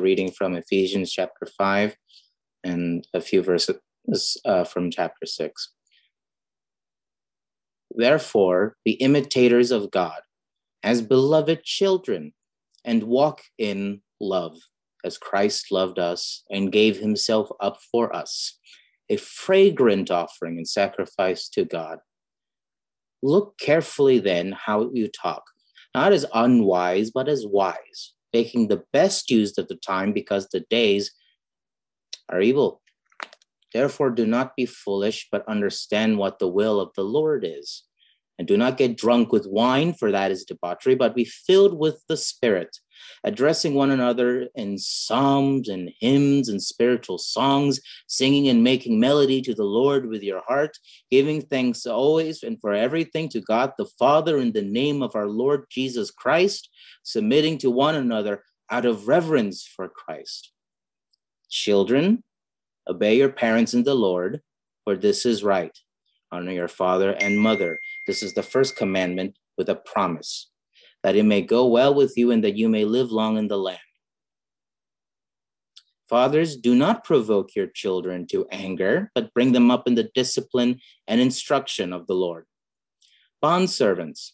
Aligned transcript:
reading 0.00 0.30
from 0.30 0.54
Ephesians 0.54 1.12
chapter 1.12 1.46
5 1.58 1.96
and 2.64 3.06
a 3.14 3.20
few 3.20 3.42
verses 3.42 3.78
uh, 4.44 4.64
from 4.64 4.90
chapter 4.90 5.26
6. 5.26 5.72
Therefore, 7.94 8.76
be 8.84 8.92
imitators 8.92 9.70
of 9.70 9.90
God 9.90 10.20
as 10.82 11.02
beloved 11.02 11.64
children 11.64 12.32
and 12.84 13.02
walk 13.04 13.42
in 13.58 14.00
love 14.20 14.56
as 15.04 15.18
Christ 15.18 15.70
loved 15.70 15.98
us 15.98 16.42
and 16.50 16.72
gave 16.72 16.98
himself 16.98 17.48
up 17.60 17.78
for 17.90 18.14
us, 18.14 18.58
a 19.08 19.16
fragrant 19.16 20.10
offering 20.10 20.56
and 20.56 20.68
sacrifice 20.68 21.48
to 21.50 21.64
God. 21.64 21.98
Look 23.22 23.58
carefully 23.58 24.18
then 24.18 24.52
how 24.52 24.90
you 24.92 25.08
talk, 25.08 25.44
not 25.94 26.12
as 26.12 26.26
unwise, 26.34 27.10
but 27.10 27.28
as 27.28 27.46
wise, 27.46 28.12
making 28.38 28.68
the 28.68 28.84
best 28.92 29.30
use 29.30 29.56
of 29.56 29.66
the 29.68 29.80
time 29.92 30.12
because 30.12 30.44
the 30.48 30.64
days 30.78 31.04
are 32.28 32.42
evil. 32.50 32.82
Therefore, 33.72 34.10
do 34.10 34.26
not 34.26 34.56
be 34.56 34.66
foolish, 34.66 35.28
but 35.32 35.48
understand 35.48 36.18
what 36.18 36.38
the 36.38 36.52
will 36.58 36.78
of 36.80 36.90
the 36.96 37.08
Lord 37.18 37.42
is. 37.58 37.84
And 38.38 38.46
do 38.46 38.56
not 38.58 38.76
get 38.76 38.98
drunk 39.04 39.32
with 39.32 39.46
wine, 39.60 39.94
for 39.94 40.12
that 40.12 40.30
is 40.30 40.44
debauchery, 40.44 40.94
but 40.94 41.14
be 41.14 41.24
filled 41.24 41.74
with 41.84 41.96
the 42.08 42.18
Spirit, 42.18 42.72
addressing 43.26 43.74
one 43.74 43.90
another 43.90 44.48
in 44.54 44.78
psalms 44.78 45.68
and 45.68 45.90
hymns 46.00 46.48
and 46.48 46.62
spiritual 46.62 47.18
songs, 47.18 47.80
singing 48.06 48.48
and 48.48 48.62
making 48.62 48.98
melody 48.98 49.42
to 49.42 49.54
the 49.54 49.64
Lord 49.64 50.06
with 50.06 50.22
your 50.22 50.40
heart, 50.46 50.78
giving 51.10 51.42
thanks 51.42 51.84
always 51.84 52.42
and 52.42 52.58
for 52.60 52.72
everything 52.72 53.28
to 53.30 53.40
God 53.40 53.72
the 53.76 53.90
Father 53.98 54.38
in 54.38 54.52
the 54.52 54.62
name 54.62 55.02
of 55.02 55.14
our 55.14 55.26
Lord 55.26 55.66
Jesus 55.70 56.10
Christ, 56.10 56.70
submitting 57.02 57.58
to 57.58 57.70
one 57.70 57.96
another 57.96 58.44
out 58.70 58.86
of 58.86 59.08
reverence 59.08 59.66
for 59.66 59.88
Christ. 59.88 60.52
Children, 61.50 62.22
obey 62.88 63.18
your 63.18 63.30
parents 63.30 63.74
in 63.74 63.82
the 63.82 63.94
Lord, 63.94 64.40
for 64.84 64.96
this 64.96 65.26
is 65.26 65.44
right. 65.44 65.76
Honor 66.32 66.52
your 66.52 66.68
father 66.68 67.10
and 67.12 67.38
mother 67.38 67.78
this 68.06 68.22
is 68.22 68.34
the 68.34 68.42
first 68.42 68.76
commandment 68.76 69.36
with 69.58 69.68
a 69.68 69.74
promise 69.74 70.48
that 71.06 71.14
it 71.14 71.22
may 71.22 71.40
go 71.40 71.68
well 71.68 71.94
with 71.94 72.18
you 72.18 72.32
and 72.32 72.42
that 72.42 72.56
you 72.56 72.68
may 72.68 72.84
live 72.84 73.12
long 73.12 73.38
in 73.38 73.46
the 73.46 73.56
land. 73.56 73.78
Fathers, 76.08 76.56
do 76.56 76.74
not 76.74 77.04
provoke 77.04 77.54
your 77.54 77.68
children 77.68 78.26
to 78.26 78.44
anger, 78.50 79.12
but 79.14 79.32
bring 79.32 79.52
them 79.52 79.70
up 79.70 79.86
in 79.86 79.94
the 79.94 80.10
discipline 80.16 80.80
and 81.06 81.20
instruction 81.20 81.92
of 81.92 82.08
the 82.08 82.14
Lord. 82.14 82.44
Bondservants, 83.40 84.32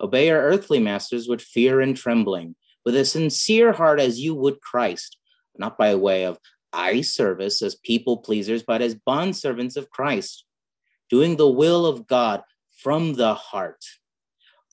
obey 0.00 0.28
your 0.28 0.40
earthly 0.40 0.78
masters 0.78 1.26
with 1.26 1.42
fear 1.42 1.80
and 1.80 1.96
trembling, 1.96 2.54
with 2.84 2.94
a 2.94 3.04
sincere 3.04 3.72
heart 3.72 3.98
as 3.98 4.20
you 4.20 4.32
would 4.36 4.60
Christ, 4.60 5.16
not 5.58 5.76
by 5.76 5.92
way 5.96 6.24
of 6.24 6.38
eye 6.72 7.00
service 7.00 7.62
as 7.62 7.74
people 7.74 8.18
pleasers, 8.18 8.62
but 8.62 8.80
as 8.80 8.94
bondservants 8.94 9.76
of 9.76 9.90
Christ, 9.90 10.44
doing 11.10 11.34
the 11.34 11.50
will 11.50 11.84
of 11.84 12.06
God 12.06 12.44
from 12.80 13.14
the 13.14 13.34
heart, 13.34 13.84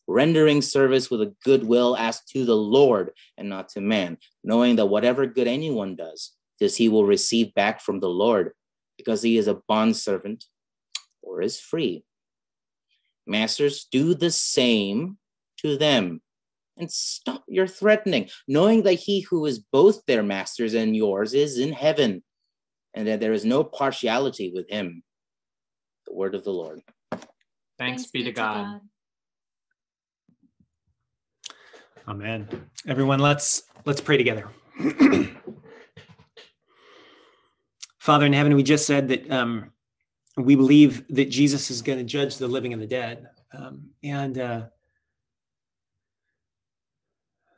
rendering 0.09 0.59
service 0.59 1.11
with 1.11 1.21
a 1.21 1.35
good 1.43 1.63
will 1.63 1.95
as 1.95 2.21
to 2.23 2.43
the 2.43 2.55
Lord 2.55 3.11
and 3.37 3.47
not 3.47 3.69
to 3.69 3.81
man, 3.81 4.17
knowing 4.43 4.75
that 4.77 4.87
whatever 4.87 5.27
good 5.27 5.47
anyone 5.47 5.95
does, 5.95 6.31
this 6.59 6.75
he 6.75 6.89
will 6.89 7.05
receive 7.05 7.53
back 7.53 7.79
from 7.79 7.99
the 7.99 8.09
Lord, 8.09 8.53
because 8.97 9.21
he 9.21 9.37
is 9.37 9.47
a 9.47 9.61
bondservant 9.67 10.45
or 11.21 11.43
is 11.43 11.59
free. 11.59 12.03
Masters, 13.27 13.87
do 13.91 14.15
the 14.15 14.31
same 14.31 15.19
to 15.57 15.77
them 15.77 16.21
and 16.75 16.91
stop 16.91 17.43
your 17.47 17.67
threatening, 17.67 18.29
knowing 18.47 18.81
that 18.83 18.93
he 18.93 19.21
who 19.21 19.45
is 19.45 19.59
both 19.59 20.03
their 20.07 20.23
masters 20.23 20.73
and 20.73 20.95
yours 20.95 21.35
is 21.35 21.59
in 21.59 21.71
heaven, 21.71 22.23
and 22.95 23.07
that 23.07 23.19
there 23.19 23.33
is 23.33 23.45
no 23.45 23.63
partiality 23.63 24.51
with 24.51 24.67
him. 24.69 25.03
The 26.07 26.15
word 26.15 26.33
of 26.33 26.43
the 26.43 26.51
Lord. 26.51 26.81
Thanks, 27.11 27.27
Thanks 27.77 28.05
be 28.07 28.23
to 28.23 28.31
God. 28.31 28.55
God. 28.55 28.81
Amen. 32.09 32.47
Everyone, 32.87 33.19
let's 33.19 33.63
let's 33.85 34.01
pray 34.01 34.17
together. 34.17 34.49
Father 37.99 38.25
in 38.25 38.33
heaven, 38.33 38.55
we 38.55 38.63
just 38.63 38.87
said 38.87 39.07
that 39.09 39.29
um, 39.31 39.71
we 40.35 40.55
believe 40.55 41.07
that 41.13 41.29
Jesus 41.29 41.69
is 41.69 41.83
going 41.83 41.99
to 41.99 42.03
judge 42.03 42.37
the 42.37 42.47
living 42.47 42.73
and 42.73 42.81
the 42.81 42.87
dead, 42.87 43.27
um, 43.53 43.91
and 44.03 44.39
uh, 44.39 44.63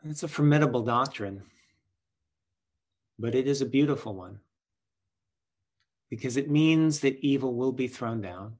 it's 0.03 0.23
a 0.23 0.27
formidable 0.27 0.81
doctrine, 0.81 1.43
but 3.17 3.33
it 3.33 3.47
is 3.47 3.61
a 3.61 3.65
beautiful 3.65 4.13
one 4.13 4.37
because 6.09 6.35
it 6.35 6.49
means 6.51 6.99
that 6.99 7.17
evil 7.25 7.55
will 7.55 7.71
be 7.71 7.87
thrown 7.87 8.19
down 8.19 8.57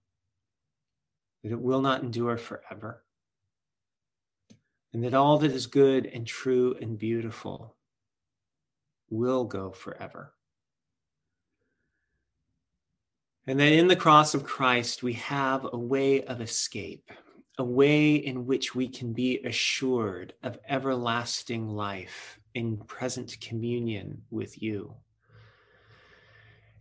that 1.43 1.51
it 1.51 1.59
will 1.59 1.81
not 1.81 2.01
endure 2.01 2.37
forever, 2.37 3.03
and 4.93 5.03
that 5.03 5.13
all 5.13 5.37
that 5.39 5.51
is 5.51 5.67
good 5.67 6.05
and 6.05 6.27
true 6.27 6.75
and 6.81 6.97
beautiful 6.97 7.75
will 9.09 9.45
go 9.45 9.71
forever. 9.71 10.33
And 13.47 13.59
that 13.59 13.71
in 13.71 13.87
the 13.87 13.95
cross 13.95 14.33
of 14.33 14.43
Christ, 14.43 15.01
we 15.01 15.13
have 15.13 15.67
a 15.71 15.77
way 15.77 16.23
of 16.23 16.41
escape, 16.41 17.11
a 17.57 17.63
way 17.63 18.15
in 18.15 18.45
which 18.45 18.75
we 18.75 18.87
can 18.87 19.13
be 19.13 19.39
assured 19.39 20.33
of 20.43 20.59
everlasting 20.67 21.69
life 21.69 22.39
in 22.53 22.77
present 22.77 23.37
communion 23.41 24.21
with 24.29 24.61
you. 24.61 24.93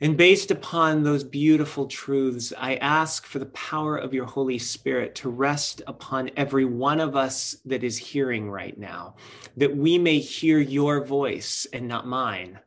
And 0.02 0.16
based 0.16 0.50
upon 0.50 1.02
those 1.02 1.22
beautiful 1.22 1.86
truths, 1.86 2.54
I 2.56 2.76
ask 2.76 3.26
for 3.26 3.38
the 3.38 3.46
power 3.46 3.98
of 3.98 4.14
your 4.14 4.24
Holy 4.24 4.58
Spirit 4.58 5.14
to 5.16 5.28
rest 5.28 5.82
upon 5.86 6.30
every 6.36 6.64
one 6.64 7.00
of 7.00 7.16
us 7.16 7.56
that 7.66 7.84
is 7.84 7.98
hearing 7.98 8.50
right 8.50 8.78
now, 8.78 9.16
that 9.58 9.76
we 9.76 9.98
may 9.98 10.18
hear 10.18 10.58
your 10.58 11.04
voice 11.04 11.66
and 11.74 11.86
not 11.86 12.06
mine, 12.06 12.58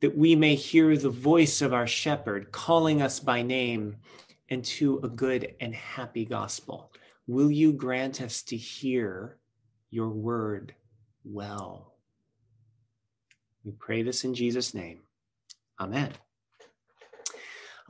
that 0.00 0.16
we 0.16 0.34
may 0.34 0.56
hear 0.56 0.96
the 0.96 1.10
voice 1.10 1.62
of 1.62 1.72
our 1.72 1.86
shepherd 1.86 2.50
calling 2.50 3.02
us 3.02 3.20
by 3.20 3.40
name 3.40 3.96
into 4.48 4.98
a 5.04 5.08
good 5.08 5.54
and 5.60 5.74
happy 5.74 6.24
gospel. 6.24 6.90
Will 7.28 7.52
you 7.52 7.72
grant 7.72 8.20
us 8.20 8.42
to 8.42 8.56
hear 8.56 9.36
your 9.90 10.08
word 10.08 10.74
well? 11.24 11.94
We 13.62 13.70
pray 13.72 14.02
this 14.02 14.24
in 14.24 14.34
Jesus' 14.34 14.74
name. 14.74 15.02
Amen. 15.78 16.10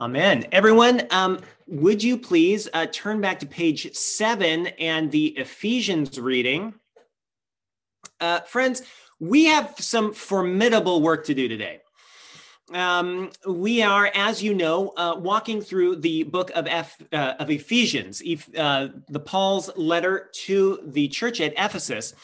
Amen. 0.01 0.47
Everyone, 0.51 1.03
um, 1.11 1.39
would 1.67 2.01
you 2.01 2.17
please 2.17 2.67
uh, 2.73 2.87
turn 2.91 3.21
back 3.21 3.37
to 3.41 3.45
page 3.45 3.93
seven 3.93 4.65
and 4.79 5.11
the 5.11 5.27
Ephesians 5.37 6.19
reading? 6.19 6.73
Uh, 8.19 8.39
friends, 8.39 8.81
we 9.19 9.45
have 9.45 9.75
some 9.77 10.11
formidable 10.11 11.03
work 11.03 11.27
to 11.27 11.35
do 11.35 11.47
today. 11.47 11.81
Um, 12.73 13.29
we 13.47 13.83
are, 13.83 14.09
as 14.15 14.41
you 14.41 14.55
know, 14.55 14.91
uh, 14.97 15.17
walking 15.19 15.61
through 15.61 15.97
the 15.97 16.23
book 16.23 16.49
of, 16.55 16.65
F, 16.65 16.97
uh, 17.13 17.33
of 17.37 17.51
Ephesians, 17.51 18.23
uh, 18.57 18.87
the 19.07 19.19
Paul's 19.19 19.69
letter 19.75 20.31
to 20.45 20.79
the 20.83 21.09
church 21.09 21.39
at 21.39 21.53
Ephesus. 21.57 22.15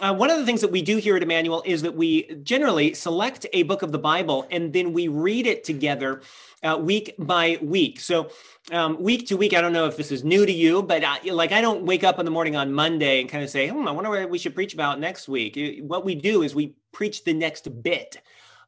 Uh, 0.00 0.12
one 0.12 0.28
of 0.28 0.38
the 0.38 0.44
things 0.44 0.60
that 0.60 0.72
we 0.72 0.82
do 0.82 0.96
here 0.96 1.16
at 1.16 1.22
Emmanuel 1.22 1.62
is 1.64 1.82
that 1.82 1.94
we 1.94 2.34
generally 2.42 2.94
select 2.94 3.46
a 3.52 3.62
book 3.62 3.82
of 3.82 3.92
the 3.92 3.98
Bible 3.98 4.46
and 4.50 4.72
then 4.72 4.92
we 4.92 5.06
read 5.06 5.46
it 5.46 5.62
together 5.62 6.20
uh, 6.64 6.78
week 6.78 7.14
by 7.18 7.58
week. 7.62 8.00
So, 8.00 8.30
um, 8.72 9.00
week 9.02 9.28
to 9.28 9.36
week, 9.36 9.54
I 9.54 9.60
don't 9.60 9.72
know 9.72 9.86
if 9.86 9.96
this 9.96 10.10
is 10.10 10.24
new 10.24 10.46
to 10.46 10.52
you, 10.52 10.82
but 10.82 11.04
I, 11.04 11.20
like 11.30 11.52
I 11.52 11.60
don't 11.60 11.84
wake 11.84 12.02
up 12.02 12.18
in 12.18 12.24
the 12.24 12.30
morning 12.30 12.56
on 12.56 12.72
Monday 12.72 13.20
and 13.20 13.28
kind 13.28 13.44
of 13.44 13.50
say, 13.50 13.68
hmm, 13.68 13.86
I 13.86 13.92
wonder 13.92 14.10
what 14.10 14.30
we 14.30 14.38
should 14.38 14.54
preach 14.54 14.74
about 14.74 14.98
next 14.98 15.28
week. 15.28 15.58
What 15.82 16.04
we 16.04 16.14
do 16.14 16.42
is 16.42 16.54
we 16.54 16.74
preach 16.92 17.24
the 17.24 17.34
next 17.34 17.82
bit 17.82 18.16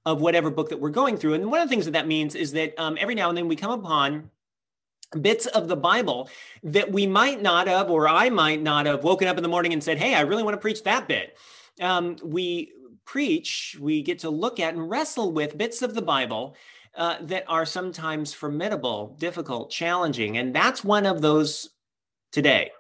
of 0.05 0.21
whatever 0.21 0.51
book 0.51 0.69
that 0.69 0.79
we're 0.79 0.91
going 0.91 1.17
through. 1.17 1.35
And 1.35 1.51
one 1.51 1.61
of 1.61 1.69
the 1.69 1.73
things 1.73 1.87
that 1.87 1.93
that 1.93 2.07
means 2.07 2.35
is 2.35 2.53
that 2.53 2.79
um, 2.79 2.97
every 3.01 3.15
now 3.15 3.29
and 3.29 3.37
then 3.37 3.49
we 3.49 3.57
come 3.57 3.73
upon 3.73 4.31
bits 5.21 5.47
of 5.47 5.69
the 5.69 5.77
Bible 5.77 6.29
that 6.63 6.93
we 6.93 7.07
might 7.07 7.41
not 7.41 7.67
have, 7.67 7.91
or 7.91 8.09
I 8.09 8.29
might 8.31 8.63
not 8.63 8.87
have 8.87 9.03
woken 9.03 9.27
up 9.27 9.37
in 9.37 9.43
the 9.43 9.49
morning 9.49 9.73
and 9.73 9.83
said, 9.83 9.99
Hey, 9.99 10.15
I 10.15 10.21
really 10.21 10.43
want 10.43 10.55
to 10.55 10.61
preach 10.61 10.85
that 10.85 11.09
bit. 11.09 11.37
Um, 11.81 12.17
we 12.23 12.73
preach, 13.05 13.77
we 13.81 14.03
get 14.03 14.21
to 14.21 14.31
look 14.31 14.61
at 14.61 14.75
and 14.75 14.91
wrestle 14.91 15.33
with 15.33 15.57
bits 15.57 15.83
of 15.83 15.95
the 15.95 16.03
Bible 16.03 16.57
uh, 16.97 17.17
that 17.23 17.45
are 17.49 17.67
sometimes 17.67 18.33
formidable, 18.33 19.17
difficult, 19.19 19.71
challenging. 19.71 20.39
And 20.39 20.55
that's 20.55 20.83
one 20.83 21.07
of 21.07 21.21
those 21.21 21.71
today. 22.33 22.71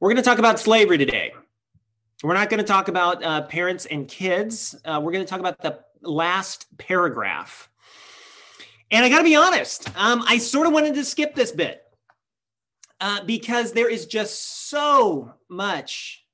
We're 0.00 0.10
going 0.10 0.16
to 0.16 0.22
talk 0.22 0.38
about 0.38 0.60
slavery 0.60 0.98
today. 0.98 1.32
We're 2.22 2.34
not 2.34 2.50
going 2.50 2.58
to 2.58 2.66
talk 2.66 2.88
about 2.88 3.22
uh, 3.22 3.42
parents 3.42 3.86
and 3.86 4.06
kids. 4.06 4.76
Uh, 4.84 5.00
we're 5.02 5.12
going 5.12 5.24
to 5.24 5.30
talk 5.30 5.40
about 5.40 5.60
the 5.60 5.80
last 6.02 6.66
paragraph 6.78 7.68
and 8.90 9.04
I 9.04 9.08
got 9.08 9.18
to 9.18 9.24
be 9.24 9.36
honest, 9.36 9.88
um, 9.98 10.24
I 10.26 10.38
sort 10.38 10.66
of 10.66 10.72
wanted 10.72 10.94
to 10.94 11.04
skip 11.04 11.34
this 11.34 11.52
bit 11.52 11.82
uh, 13.00 13.22
because 13.24 13.72
there 13.72 13.90
is 13.90 14.06
just 14.06 14.68
so 14.70 15.34
much 15.48 16.24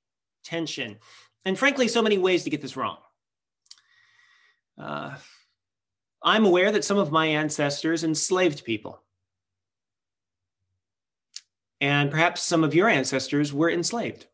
tension 0.45 0.99
and, 1.45 1.59
frankly, 1.59 1.89
so 1.89 2.01
many 2.01 2.17
ways 2.17 2.45
to 2.45 2.51
get 2.51 2.63
this 2.63 2.77
wrong. 2.77 2.99
I'm 6.25 6.47
aware 6.47 6.73
that 6.73 6.85
some 6.85 6.99
of 6.99 7.13
my 7.13 7.27
ancestors 7.27 8.03
enslaved 8.03 8.65
people. 8.65 9.03
And 11.81 12.11
perhaps 12.11 12.43
some 12.43 12.65
of 12.65 12.75
your 12.75 12.89
ancestors 12.89 13.53
were 13.53 13.71
enslaved. 13.71 14.27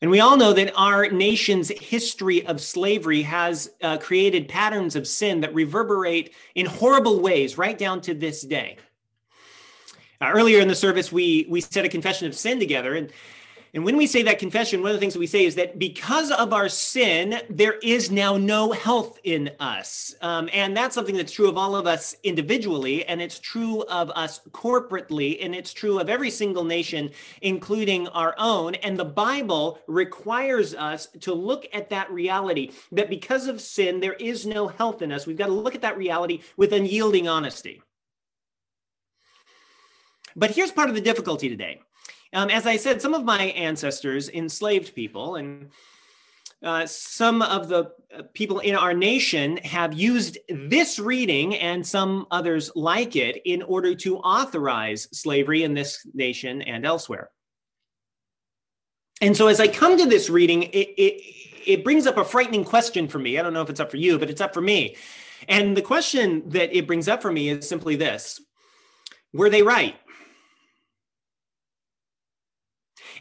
And 0.00 0.10
we 0.10 0.20
all 0.20 0.36
know 0.36 0.52
that 0.52 0.72
our 0.76 1.08
nation's 1.08 1.68
history 1.68 2.46
of 2.46 2.60
slavery 2.60 3.22
has 3.22 3.70
uh, 3.82 3.98
created 3.98 4.48
patterns 4.48 4.96
of 4.96 5.06
sin 5.06 5.40
that 5.40 5.54
reverberate 5.54 6.34
in 6.54 6.66
horrible 6.66 7.20
ways 7.20 7.58
right 7.58 7.76
down 7.76 8.00
to 8.02 8.14
this 8.14 8.42
day. 8.42 8.78
Uh, 10.20 10.30
earlier 10.32 10.60
in 10.60 10.68
the 10.68 10.74
service, 10.74 11.12
we 11.12 11.46
we 11.48 11.60
said 11.60 11.84
a 11.84 11.90
confession 11.90 12.26
of 12.26 12.34
sin 12.34 12.58
together, 12.58 12.94
and 12.94 13.10
and 13.74 13.84
when 13.84 13.96
we 13.96 14.06
say 14.06 14.22
that 14.22 14.38
confession, 14.38 14.80
one 14.80 14.90
of 14.90 14.96
the 14.96 15.00
things 15.00 15.12
that 15.12 15.20
we 15.20 15.26
say 15.26 15.44
is 15.44 15.56
that 15.56 15.78
because 15.78 16.30
of 16.30 16.52
our 16.52 16.68
sin, 16.68 17.40
there 17.50 17.78
is 17.82 18.10
now 18.10 18.36
no 18.36 18.72
health 18.72 19.18
in 19.24 19.50
us. 19.60 20.14
Um, 20.22 20.48
and 20.52 20.76
that's 20.76 20.94
something 20.94 21.16
that's 21.16 21.32
true 21.32 21.48
of 21.48 21.58
all 21.58 21.76
of 21.76 21.86
us 21.86 22.16
individually, 22.22 23.04
and 23.04 23.20
it's 23.20 23.38
true 23.38 23.82
of 23.82 24.10
us 24.10 24.40
corporately, 24.50 25.44
and 25.44 25.54
it's 25.54 25.72
true 25.72 25.98
of 25.98 26.08
every 26.08 26.30
single 26.30 26.64
nation, 26.64 27.10
including 27.42 28.08
our 28.08 28.34
own. 28.38 28.76
And 28.76 28.96
the 28.96 29.04
Bible 29.04 29.80
requires 29.86 30.74
us 30.74 31.08
to 31.20 31.34
look 31.34 31.66
at 31.72 31.90
that 31.90 32.10
reality 32.10 32.72
that 32.92 33.10
because 33.10 33.46
of 33.46 33.60
sin, 33.60 34.00
there 34.00 34.14
is 34.14 34.46
no 34.46 34.68
health 34.68 35.02
in 35.02 35.12
us. 35.12 35.26
We've 35.26 35.36
got 35.36 35.46
to 35.46 35.52
look 35.52 35.74
at 35.74 35.82
that 35.82 35.98
reality 35.98 36.40
with 36.56 36.72
unyielding 36.72 37.28
honesty. 37.28 37.82
But 40.36 40.50
here's 40.50 40.70
part 40.70 40.90
of 40.90 40.94
the 40.94 41.00
difficulty 41.00 41.48
today. 41.48 41.80
Um, 42.36 42.50
as 42.50 42.66
I 42.66 42.76
said, 42.76 43.00
some 43.00 43.14
of 43.14 43.24
my 43.24 43.44
ancestors 43.44 44.28
enslaved 44.28 44.94
people, 44.94 45.36
and 45.36 45.70
uh, 46.62 46.84
some 46.84 47.40
of 47.40 47.68
the 47.68 47.92
uh, 48.14 48.24
people 48.34 48.58
in 48.58 48.74
our 48.74 48.92
nation 48.92 49.56
have 49.64 49.94
used 49.94 50.36
this 50.50 50.98
reading 50.98 51.54
and 51.54 51.86
some 51.86 52.26
others 52.30 52.70
like 52.76 53.16
it 53.16 53.40
in 53.46 53.62
order 53.62 53.94
to 53.94 54.18
authorize 54.18 55.08
slavery 55.18 55.62
in 55.62 55.72
this 55.72 56.06
nation 56.12 56.60
and 56.60 56.84
elsewhere. 56.84 57.30
And 59.22 59.34
so, 59.34 59.46
as 59.46 59.58
I 59.58 59.66
come 59.66 59.96
to 59.96 60.04
this 60.04 60.28
reading, 60.28 60.64
it, 60.64 60.88
it, 60.98 61.22
it 61.64 61.84
brings 61.84 62.06
up 62.06 62.18
a 62.18 62.24
frightening 62.24 62.64
question 62.64 63.08
for 63.08 63.18
me. 63.18 63.38
I 63.38 63.42
don't 63.42 63.54
know 63.54 63.62
if 63.62 63.70
it's 63.70 63.80
up 63.80 63.90
for 63.90 63.96
you, 63.96 64.18
but 64.18 64.28
it's 64.28 64.42
up 64.42 64.52
for 64.52 64.60
me. 64.60 64.96
And 65.48 65.74
the 65.74 65.80
question 65.80 66.50
that 66.50 66.76
it 66.76 66.86
brings 66.86 67.08
up 67.08 67.22
for 67.22 67.32
me 67.32 67.48
is 67.48 67.66
simply 67.66 67.96
this 67.96 68.42
Were 69.32 69.48
they 69.48 69.62
right? 69.62 69.94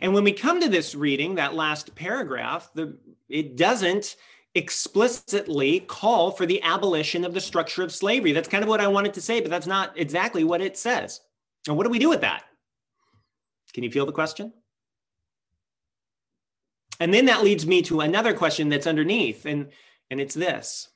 And 0.02 0.14
when 0.14 0.24
we 0.24 0.34
come 0.34 0.62
to 0.62 0.70
this 0.70 0.96
reading, 0.96 1.36
that 1.36 1.56
last 1.56 1.96
paragraph, 1.96 2.70
the, 2.74 2.98
it 3.30 3.56
doesn't 3.56 4.16
explicitly 4.54 5.82
call 5.82 6.32
for 6.32 6.46
the 6.46 6.62
abolition 6.64 7.26
of 7.26 7.34
the 7.34 7.42
structure 7.42 7.84
of 7.84 7.92
slavery. 7.92 8.32
That's 8.32 8.48
kind 8.48 8.64
of 8.64 8.70
what 8.70 8.82
I 8.82 8.88
wanted 8.88 9.14
to 9.16 9.22
say, 9.22 9.42
but 9.42 9.52
that's 9.52 9.68
not 9.68 9.98
exactly 9.98 10.44
what 10.44 10.62
it 10.62 10.78
says. 10.78 11.22
And 11.68 11.76
what 11.76 11.84
do 11.84 11.90
we 11.90 12.00
do 12.00 12.10
with 12.10 12.22
that? 12.22 12.44
Can 13.74 13.84
you 13.84 13.92
feel 13.92 14.06
the 14.06 14.12
question? 14.12 14.54
And 17.00 17.14
then 17.14 17.26
that 17.26 17.44
leads 17.44 17.66
me 17.66 17.82
to 17.84 18.00
another 18.00 18.34
question 18.34 18.70
that's 18.70 18.88
underneath, 18.88 19.46
and, 19.46 19.68
and 20.10 20.22
it's 20.22 20.36
this. 20.36 20.88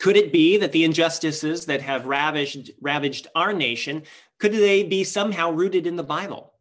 Could 0.00 0.16
it 0.16 0.32
be 0.32 0.56
that 0.56 0.72
the 0.72 0.84
injustices 0.84 1.66
that 1.66 1.82
have 1.82 2.06
ravaged, 2.06 2.72
ravaged 2.80 3.28
our 3.34 3.52
nation, 3.52 4.02
could 4.38 4.52
they 4.52 4.82
be 4.82 5.04
somehow 5.04 5.50
rooted 5.50 5.86
in 5.86 5.96
the 5.96 6.02
Bible? 6.02 6.52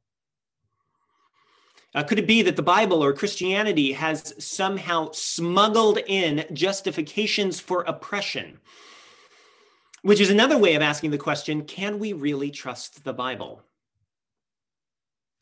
Uh, 1.97 2.03
could 2.03 2.19
it 2.19 2.27
be 2.27 2.43
that 2.43 2.55
the 2.55 2.61
Bible 2.61 3.03
or 3.03 3.11
Christianity 3.11 3.93
has 3.93 4.31
somehow 4.37 5.09
smuggled 5.13 5.97
in 6.05 6.45
justifications 6.53 7.59
for 7.59 7.81
oppression? 7.81 8.59
Which 10.03 10.21
is 10.21 10.29
another 10.29 10.59
way 10.59 10.75
of 10.75 10.83
asking 10.83 11.09
the 11.09 11.17
question 11.17 11.63
can 11.63 11.97
we 11.97 12.13
really 12.13 12.51
trust 12.51 13.03
the 13.03 13.13
Bible? 13.13 13.63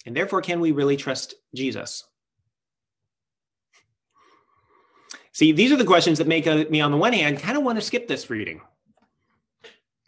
And 0.06 0.16
therefore, 0.16 0.42
can 0.42 0.62
we 0.62 0.72
really 0.72 0.96
trust 0.96 1.34
Jesus? 1.54 2.06
See, 5.34 5.52
these 5.52 5.74
are 5.74 5.78
the 5.78 5.84
questions 5.84 6.20
that 6.20 6.28
make 6.28 6.46
me, 6.72 6.80
on 6.80 6.92
the 6.92 6.98
one 6.98 7.12
hand, 7.12 7.40
kind 7.40 7.58
of 7.58 7.66
want 7.66 7.80
to 7.80 7.86
skip 7.86 8.08
this 8.08 8.30
reading. 8.30 8.62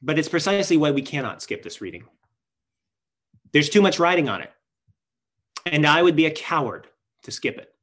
But 0.02 0.18
it's 0.18 0.30
precisely 0.30 0.78
why 0.78 0.92
we 0.92 1.02
cannot 1.02 1.42
skip 1.42 1.62
this 1.62 1.82
reading. 1.82 2.06
There's 3.52 3.68
too 3.68 3.82
much 3.82 4.00
writing 4.00 4.30
on 4.30 4.42
it 4.42 4.54
and 5.74 5.86
I 5.86 6.02
would 6.02 6.16
be 6.16 6.26
a 6.26 6.32
coward 6.32 6.88
to 7.24 7.32
skip 7.32 7.58
it. 7.58 7.74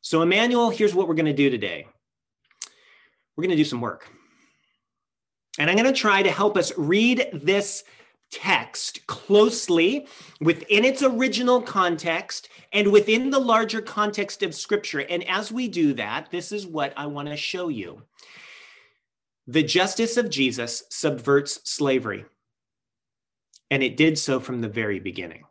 So, 0.00 0.22
Emmanuel, 0.22 0.70
here's 0.70 0.94
what 0.94 1.08
we're 1.08 1.14
going 1.14 1.26
to 1.26 1.32
do 1.32 1.50
today 1.50 1.86
we're 3.36 3.42
going 3.42 3.50
to 3.50 3.56
do 3.56 3.64
some 3.64 3.80
work. 3.80 4.08
And 5.58 5.68
I'm 5.68 5.76
going 5.76 5.92
to 5.92 5.98
try 5.98 6.22
to 6.22 6.30
help 6.30 6.56
us 6.56 6.72
read 6.76 7.28
this 7.32 7.84
text 8.30 9.06
closely 9.06 10.06
within 10.40 10.84
its 10.84 11.02
original 11.02 11.62
context 11.62 12.48
and 12.72 12.92
within 12.92 13.30
the 13.30 13.38
larger 13.38 13.80
context 13.80 14.42
of 14.42 14.54
Scripture. 14.54 15.00
And 15.00 15.24
as 15.28 15.50
we 15.50 15.68
do 15.68 15.94
that, 15.94 16.30
this 16.30 16.52
is 16.52 16.66
what 16.66 16.92
I 16.96 17.06
want 17.06 17.28
to 17.28 17.36
show 17.36 17.68
you. 17.68 18.02
The 19.46 19.62
justice 19.62 20.16
of 20.16 20.28
Jesus 20.28 20.84
subverts 20.90 21.60
slavery, 21.64 22.26
and 23.70 23.82
it 23.82 23.96
did 23.96 24.18
so 24.18 24.40
from 24.40 24.60
the 24.60 24.68
very 24.68 25.00
beginning. 25.00 25.44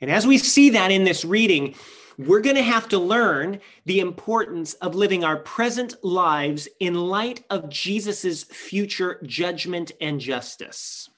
And 0.00 0.10
as 0.10 0.26
we 0.26 0.38
see 0.38 0.70
that 0.70 0.90
in 0.90 1.04
this 1.04 1.24
reading, 1.24 1.74
we're 2.16 2.40
going 2.40 2.56
to 2.56 2.62
have 2.62 2.88
to 2.90 2.98
learn 2.98 3.60
the 3.86 4.00
importance 4.00 4.74
of 4.74 4.94
living 4.94 5.24
our 5.24 5.36
present 5.36 5.94
lives 6.04 6.68
in 6.78 6.94
light 6.94 7.44
of 7.50 7.68
Jesus's 7.68 8.44
future 8.44 9.20
judgment 9.24 9.92
and 10.00 10.20
justice. 10.20 11.08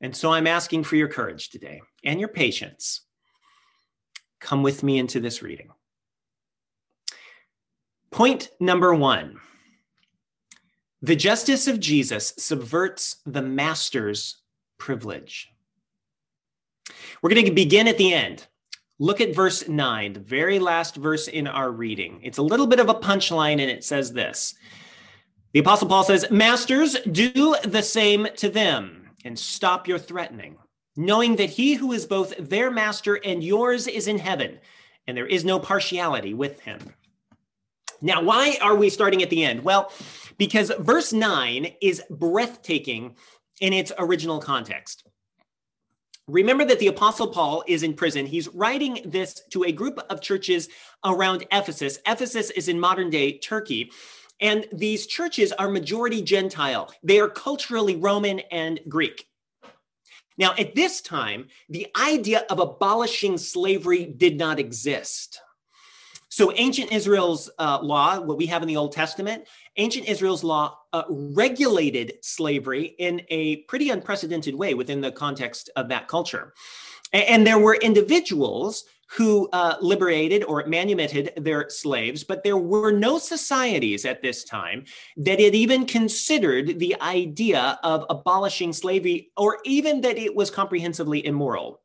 And 0.00 0.14
so 0.14 0.32
I'm 0.32 0.46
asking 0.46 0.84
for 0.84 0.96
your 0.96 1.08
courage 1.08 1.50
today 1.50 1.80
and 2.04 2.20
your 2.20 2.28
patience. 2.28 3.02
Come 4.40 4.62
with 4.62 4.82
me 4.82 4.98
into 4.98 5.20
this 5.20 5.42
reading. 5.42 5.68
Point 8.10 8.50
number 8.60 8.94
one 8.94 9.40
the 11.02 11.16
justice 11.16 11.68
of 11.68 11.78
Jesus 11.78 12.32
subverts 12.38 13.16
the 13.26 13.42
master's 13.42 14.38
privilege. 14.78 15.50
We're 17.22 17.30
going 17.30 17.46
to 17.46 17.52
begin 17.52 17.88
at 17.88 17.98
the 17.98 18.12
end. 18.12 18.46
Look 18.98 19.20
at 19.20 19.34
verse 19.34 19.68
9, 19.68 20.14
the 20.14 20.20
very 20.20 20.58
last 20.58 20.96
verse 20.96 21.28
in 21.28 21.46
our 21.46 21.70
reading. 21.70 22.20
It's 22.22 22.38
a 22.38 22.42
little 22.42 22.66
bit 22.66 22.80
of 22.80 22.88
a 22.88 22.94
punchline, 22.94 23.60
and 23.60 23.70
it 23.70 23.84
says 23.84 24.12
this 24.12 24.54
The 25.52 25.60
Apostle 25.60 25.88
Paul 25.88 26.04
says, 26.04 26.30
Masters, 26.30 26.96
do 27.10 27.56
the 27.62 27.82
same 27.82 28.28
to 28.36 28.48
them 28.48 29.10
and 29.24 29.38
stop 29.38 29.86
your 29.86 29.98
threatening, 29.98 30.56
knowing 30.96 31.36
that 31.36 31.50
he 31.50 31.74
who 31.74 31.92
is 31.92 32.06
both 32.06 32.34
their 32.38 32.70
master 32.70 33.20
and 33.22 33.44
yours 33.44 33.86
is 33.86 34.08
in 34.08 34.18
heaven, 34.18 34.60
and 35.06 35.16
there 35.16 35.26
is 35.26 35.44
no 35.44 35.58
partiality 35.58 36.32
with 36.32 36.60
him. 36.60 36.78
Now, 38.00 38.22
why 38.22 38.56
are 38.62 38.76
we 38.76 38.90
starting 38.90 39.22
at 39.22 39.30
the 39.30 39.44
end? 39.44 39.62
Well, 39.62 39.92
because 40.38 40.70
verse 40.78 41.12
9 41.12 41.72
is 41.80 42.02
breathtaking 42.10 43.16
in 43.60 43.72
its 43.72 43.92
original 43.98 44.38
context. 44.38 45.06
Remember 46.28 46.64
that 46.64 46.80
the 46.80 46.88
Apostle 46.88 47.28
Paul 47.28 47.62
is 47.68 47.84
in 47.84 47.94
prison. 47.94 48.26
He's 48.26 48.48
writing 48.48 49.00
this 49.04 49.42
to 49.50 49.62
a 49.62 49.70
group 49.70 50.00
of 50.10 50.20
churches 50.20 50.68
around 51.04 51.46
Ephesus. 51.52 52.00
Ephesus 52.04 52.50
is 52.50 52.66
in 52.68 52.80
modern 52.80 53.10
day 53.10 53.38
Turkey. 53.38 53.92
And 54.40 54.66
these 54.72 55.06
churches 55.06 55.52
are 55.52 55.68
majority 55.68 56.22
Gentile, 56.22 56.92
they 57.02 57.20
are 57.20 57.28
culturally 57.28 57.96
Roman 57.96 58.40
and 58.50 58.80
Greek. 58.88 59.28
Now, 60.36 60.54
at 60.58 60.74
this 60.74 61.00
time, 61.00 61.46
the 61.68 61.86
idea 61.96 62.44
of 62.50 62.58
abolishing 62.58 63.38
slavery 63.38 64.04
did 64.04 64.36
not 64.36 64.58
exist. 64.58 65.40
So, 66.36 66.52
ancient 66.54 66.92
Israel's 66.92 67.48
uh, 67.58 67.78
law, 67.80 68.20
what 68.20 68.36
we 68.36 68.44
have 68.44 68.60
in 68.60 68.68
the 68.68 68.76
Old 68.76 68.92
Testament, 68.92 69.46
ancient 69.78 70.06
Israel's 70.06 70.44
law 70.44 70.76
uh, 70.92 71.04
regulated 71.08 72.18
slavery 72.20 72.94
in 72.98 73.22
a 73.30 73.62
pretty 73.62 73.88
unprecedented 73.88 74.54
way 74.54 74.74
within 74.74 75.00
the 75.00 75.10
context 75.10 75.70
of 75.76 75.88
that 75.88 76.08
culture. 76.08 76.52
And, 77.14 77.24
and 77.24 77.46
there 77.46 77.58
were 77.58 77.76
individuals 77.76 78.84
who 79.12 79.48
uh, 79.54 79.76
liberated 79.80 80.44
or 80.44 80.66
manumitted 80.66 81.32
their 81.38 81.70
slaves, 81.70 82.22
but 82.22 82.44
there 82.44 82.58
were 82.58 82.90
no 82.90 83.16
societies 83.16 84.04
at 84.04 84.20
this 84.20 84.44
time 84.44 84.84
that 85.16 85.40
had 85.40 85.54
even 85.54 85.86
considered 85.86 86.78
the 86.78 87.00
idea 87.00 87.78
of 87.82 88.04
abolishing 88.10 88.74
slavery 88.74 89.30
or 89.38 89.56
even 89.64 90.02
that 90.02 90.18
it 90.18 90.36
was 90.36 90.50
comprehensively 90.50 91.24
immoral. 91.24 91.80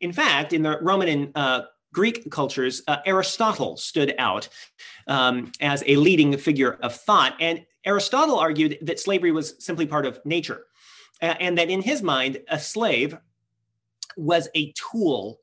In 0.00 0.14
fact, 0.14 0.54
in 0.54 0.62
the 0.62 0.78
Roman 0.80 1.08
and 1.08 1.32
uh, 1.34 1.62
Greek 1.98 2.30
cultures, 2.30 2.80
uh, 2.86 2.98
Aristotle 3.06 3.76
stood 3.76 4.14
out 4.18 4.48
um, 5.08 5.50
as 5.60 5.82
a 5.84 5.96
leading 5.96 6.36
figure 6.38 6.78
of 6.80 6.94
thought. 6.94 7.34
And 7.40 7.66
Aristotle 7.84 8.38
argued 8.38 8.78
that 8.82 9.00
slavery 9.00 9.32
was 9.32 9.56
simply 9.58 9.84
part 9.84 10.06
of 10.06 10.20
nature, 10.24 10.66
uh, 11.20 11.34
and 11.40 11.58
that 11.58 11.70
in 11.70 11.82
his 11.82 12.00
mind, 12.00 12.38
a 12.48 12.60
slave 12.60 13.18
was 14.16 14.48
a 14.54 14.72
tool 14.92 15.40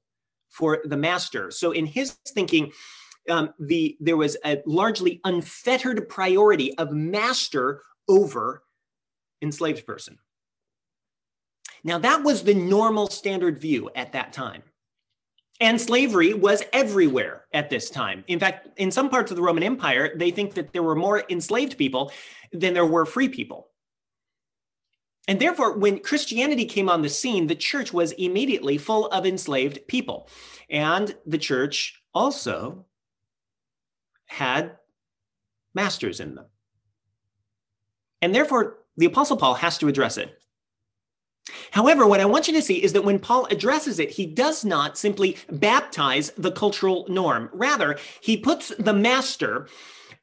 for 0.48 0.80
the 0.86 0.96
master. 0.96 1.52
So 1.52 1.74
in 1.74 1.86
his 1.86 2.12
thinking, 2.30 2.72
um, 3.30 3.50
the 3.60 3.98
there 4.00 4.16
was 4.16 4.38
a 4.46 4.62
largely 4.66 5.20
unfettered 5.26 6.08
priority 6.08 6.74
of 6.78 6.90
master 6.94 7.82
over 8.08 8.64
enslaved 9.42 9.86
person. 9.86 10.20
Now 11.84 11.98
that 12.00 12.24
was 12.24 12.44
the 12.44 12.54
normal 12.54 13.10
standard 13.10 13.60
view 13.60 13.90
at 13.94 14.14
that 14.14 14.32
time. 14.32 14.64
And 15.62 15.80
slavery 15.80 16.34
was 16.34 16.64
everywhere 16.74 17.46
at 17.54 17.70
this 17.70 17.90
time. 17.90 18.26
In 18.28 18.40
fact, 18.40 18.68
in 18.78 18.92
some 18.92 19.10
parts 19.10 19.32
of 19.32 19.38
the 19.38 19.44
Roman 19.44 19.64
Empire, 19.64 20.12
they 20.16 20.32
think 20.32 20.54
that 20.56 20.74
there 20.74 20.84
were 20.84 20.96
more 20.96 21.24
enslaved 21.30 21.78
people 21.78 22.12
than 22.52 22.74
there 22.74 22.86
were 22.86 23.06
free 23.06 23.30
people. 23.30 23.70
And 25.28 25.40
therefore, 25.40 25.78
when 25.78 26.00
Christianity 26.00 26.66
came 26.66 26.90
on 26.90 27.02
the 27.02 27.10
scene, 27.10 27.48
the 27.48 27.56
church 27.56 27.94
was 27.94 28.12
immediately 28.14 28.78
full 28.78 29.08
of 29.08 29.26
enslaved 29.26 29.88
people. 29.88 30.28
And 30.70 31.16
the 31.26 31.38
church 31.38 32.02
also 32.14 32.86
had 34.26 34.78
masters 35.74 36.20
in 36.20 36.36
them. 36.36 36.46
And 38.22 38.36
therefore, 38.36 38.78
the 38.98 39.06
Apostle 39.06 39.38
Paul 39.38 39.56
has 39.56 39.78
to 39.80 39.88
address 39.88 40.18
it. 40.18 40.38
However, 41.72 42.08
what 42.08 42.20
I 42.20 42.26
want 42.26 42.48
you 42.48 42.54
to 42.54 42.62
see 42.62 42.84
is 42.84 42.94
that 42.94 43.04
when 43.04 43.20
Paul 43.20 43.46
addresses 43.52 44.00
it, 44.00 44.12
he 44.12 44.26
does 44.26 44.66
not 44.66 44.98
simply 44.98 45.38
baptize 45.50 46.32
the 46.38 46.52
cultural 46.52 47.06
norm. 47.08 47.50
Rather, 47.54 47.98
he 48.20 48.36
puts 48.36 48.70
the 48.80 48.94
master 48.94 49.68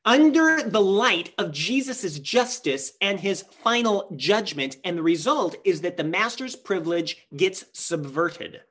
under 0.05 0.63
the 0.63 0.81
light 0.81 1.33
of 1.39 1.53
Jesus' 1.53 2.19
justice 2.19 2.93
and 3.01 3.21
his 3.21 3.43
final 3.43 4.13
judgment. 4.17 4.77
And 4.85 4.99
the 4.99 5.03
result 5.03 5.57
is 5.65 5.83
that 5.83 5.97
the 5.97 6.05
master's 6.05 6.57
privilege 6.57 7.19
gets 7.37 7.67
subverted. 7.73 8.63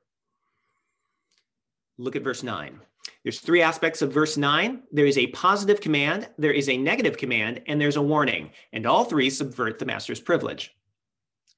Look 1.97 2.15
at 2.15 2.23
verse 2.23 2.43
9. 2.43 2.79
There's 3.23 3.39
three 3.39 3.61
aspects 3.61 4.01
of 4.01 4.11
verse 4.11 4.35
9. 4.35 4.83
There 4.91 5.05
is 5.05 5.17
a 5.17 5.27
positive 5.27 5.79
command, 5.79 6.27
there 6.37 6.51
is 6.51 6.67
a 6.67 6.77
negative 6.77 7.17
command, 7.17 7.61
and 7.67 7.79
there's 7.79 7.95
a 7.95 8.01
warning. 8.01 8.51
And 8.73 8.85
all 8.85 9.05
three 9.05 9.29
subvert 9.29 9.79
the 9.79 9.85
master's 9.85 10.19
privilege. 10.19 10.73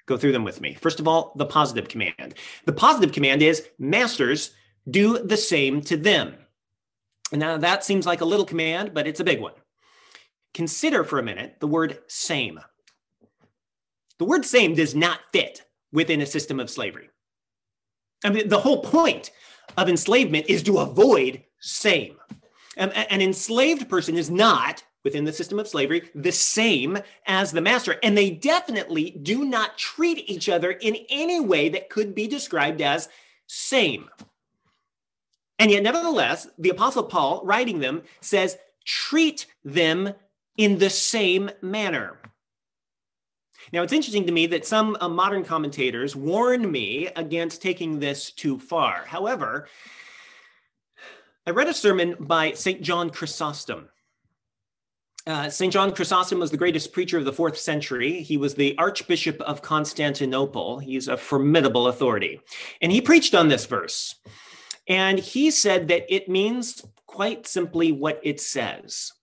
Go 0.06 0.18
through 0.18 0.34
them 0.34 0.44
with 0.44 0.60
me. 0.60 0.74
First 0.74 1.00
of 1.00 1.08
all, 1.08 1.34
the 1.38 1.46
positive 1.46 1.88
command. 1.88 2.36
The 2.66 2.74
positive 2.74 3.14
command 3.14 3.42
is 3.42 3.68
masters 3.80 4.52
do 4.90 5.18
the 5.20 5.38
same 5.38 5.82
to 5.82 5.96
them. 5.96 6.36
Now, 7.32 7.58
that 7.58 7.84
seems 7.84 8.06
like 8.06 8.22
a 8.22 8.26
little 8.26 8.46
command, 8.46 8.94
but 8.94 9.08
it's 9.08 9.22
a 9.22 9.24
big 9.24 9.40
one. 9.40 9.54
Consider 10.54 11.04
for 11.04 11.20
a 11.20 11.24
minute 11.24 11.56
the 11.60 11.68
word 11.68 12.00
same. 12.08 12.60
The 14.20 14.26
word 14.26 14.46
same 14.46 14.76
does 14.76 14.94
not 14.94 15.20
fit 15.32 15.64
within 15.92 16.22
a 16.22 16.26
system 16.26 16.60
of 16.60 16.70
slavery. 16.70 17.10
I 18.24 18.30
mean, 18.30 18.50
the 18.50 18.60
whole 18.60 18.82
point 18.82 19.32
of 19.78 19.90
enslavement 19.90 20.46
is 20.48 20.64
to 20.64 20.80
avoid 20.80 21.44
same. 21.60 22.18
An 22.76 23.22
enslaved 23.22 23.90
person 23.90 24.18
is 24.18 24.30
not 24.30 24.84
within 25.04 25.26
the 25.26 25.34
system 25.34 25.60
of 25.60 25.68
slavery 25.68 26.10
the 26.16 26.32
same 26.32 26.98
as 27.28 27.52
the 27.52 27.62
master. 27.62 27.98
And 28.02 28.18
they 28.18 28.30
definitely 28.30 29.12
do 29.12 29.46
not 29.46 29.78
treat 29.78 30.30
each 30.30 30.50
other 30.50 30.72
in 30.72 30.98
any 31.10 31.40
way 31.40 31.70
that 31.70 31.90
could 31.90 32.16
be 32.16 32.28
described 32.28 32.82
as 32.82 33.10
same. 33.48 34.10
And 35.60 35.72
yet, 35.72 35.84
nevertheless, 35.84 36.48
the 36.58 36.70
Apostle 36.70 37.04
Paul, 37.04 37.42
writing 37.46 37.80
them, 37.80 38.02
says, 38.22 38.58
treat 38.86 39.46
them 39.64 40.14
in 40.58 40.80
the 40.80 40.90
same 40.90 41.52
manner. 41.62 42.18
Now, 43.72 43.82
it's 43.82 43.94
interesting 43.94 44.26
to 44.26 44.32
me 44.32 44.46
that 44.48 44.66
some 44.66 44.98
uh, 45.00 45.08
modern 45.08 45.44
commentators 45.44 46.16
warn 46.16 46.70
me 46.70 47.08
against 47.16 47.62
taking 47.62 48.00
this 48.00 48.32
too 48.32 48.60
far. 48.60 49.06
However, 49.06 49.68
I 51.48 51.52
read 51.52 51.70
a 51.70 51.74
sermon 51.74 52.16
by 52.20 52.54
St. 52.54 52.82
John 52.82 53.10
Chrysostom 53.10 53.90
uh, 55.26 55.50
St. 55.50 55.72
John 55.72 55.94
Chrysostom 55.94 56.40
was 56.40 56.52
the 56.52 56.58
greatest 56.58 56.92
preacher 56.92 57.18
of 57.18 57.26
the 57.26 57.34
fourth 57.34 57.58
century. 57.58 58.22
He 58.22 58.38
was 58.38 58.56
the 58.56 58.78
Archbishop 58.78 59.40
of 59.42 59.62
Constantinople. 59.62 60.80
He's 60.80 61.08
a 61.08 61.18
formidable 61.18 61.88
authority. 61.88 62.42
And 62.82 62.92
he 62.92 63.02
preached 63.02 63.34
on 63.34 63.48
this 63.48 63.66
verse. 63.66 64.16
And 64.88 65.20
he 65.20 65.50
said 65.50 65.88
that 65.88 66.14
it 66.14 66.28
means 66.28 66.84
quite 67.06 67.48
simply 67.48 67.92
what 67.92 68.20
it 68.24 68.42
says 68.42 69.14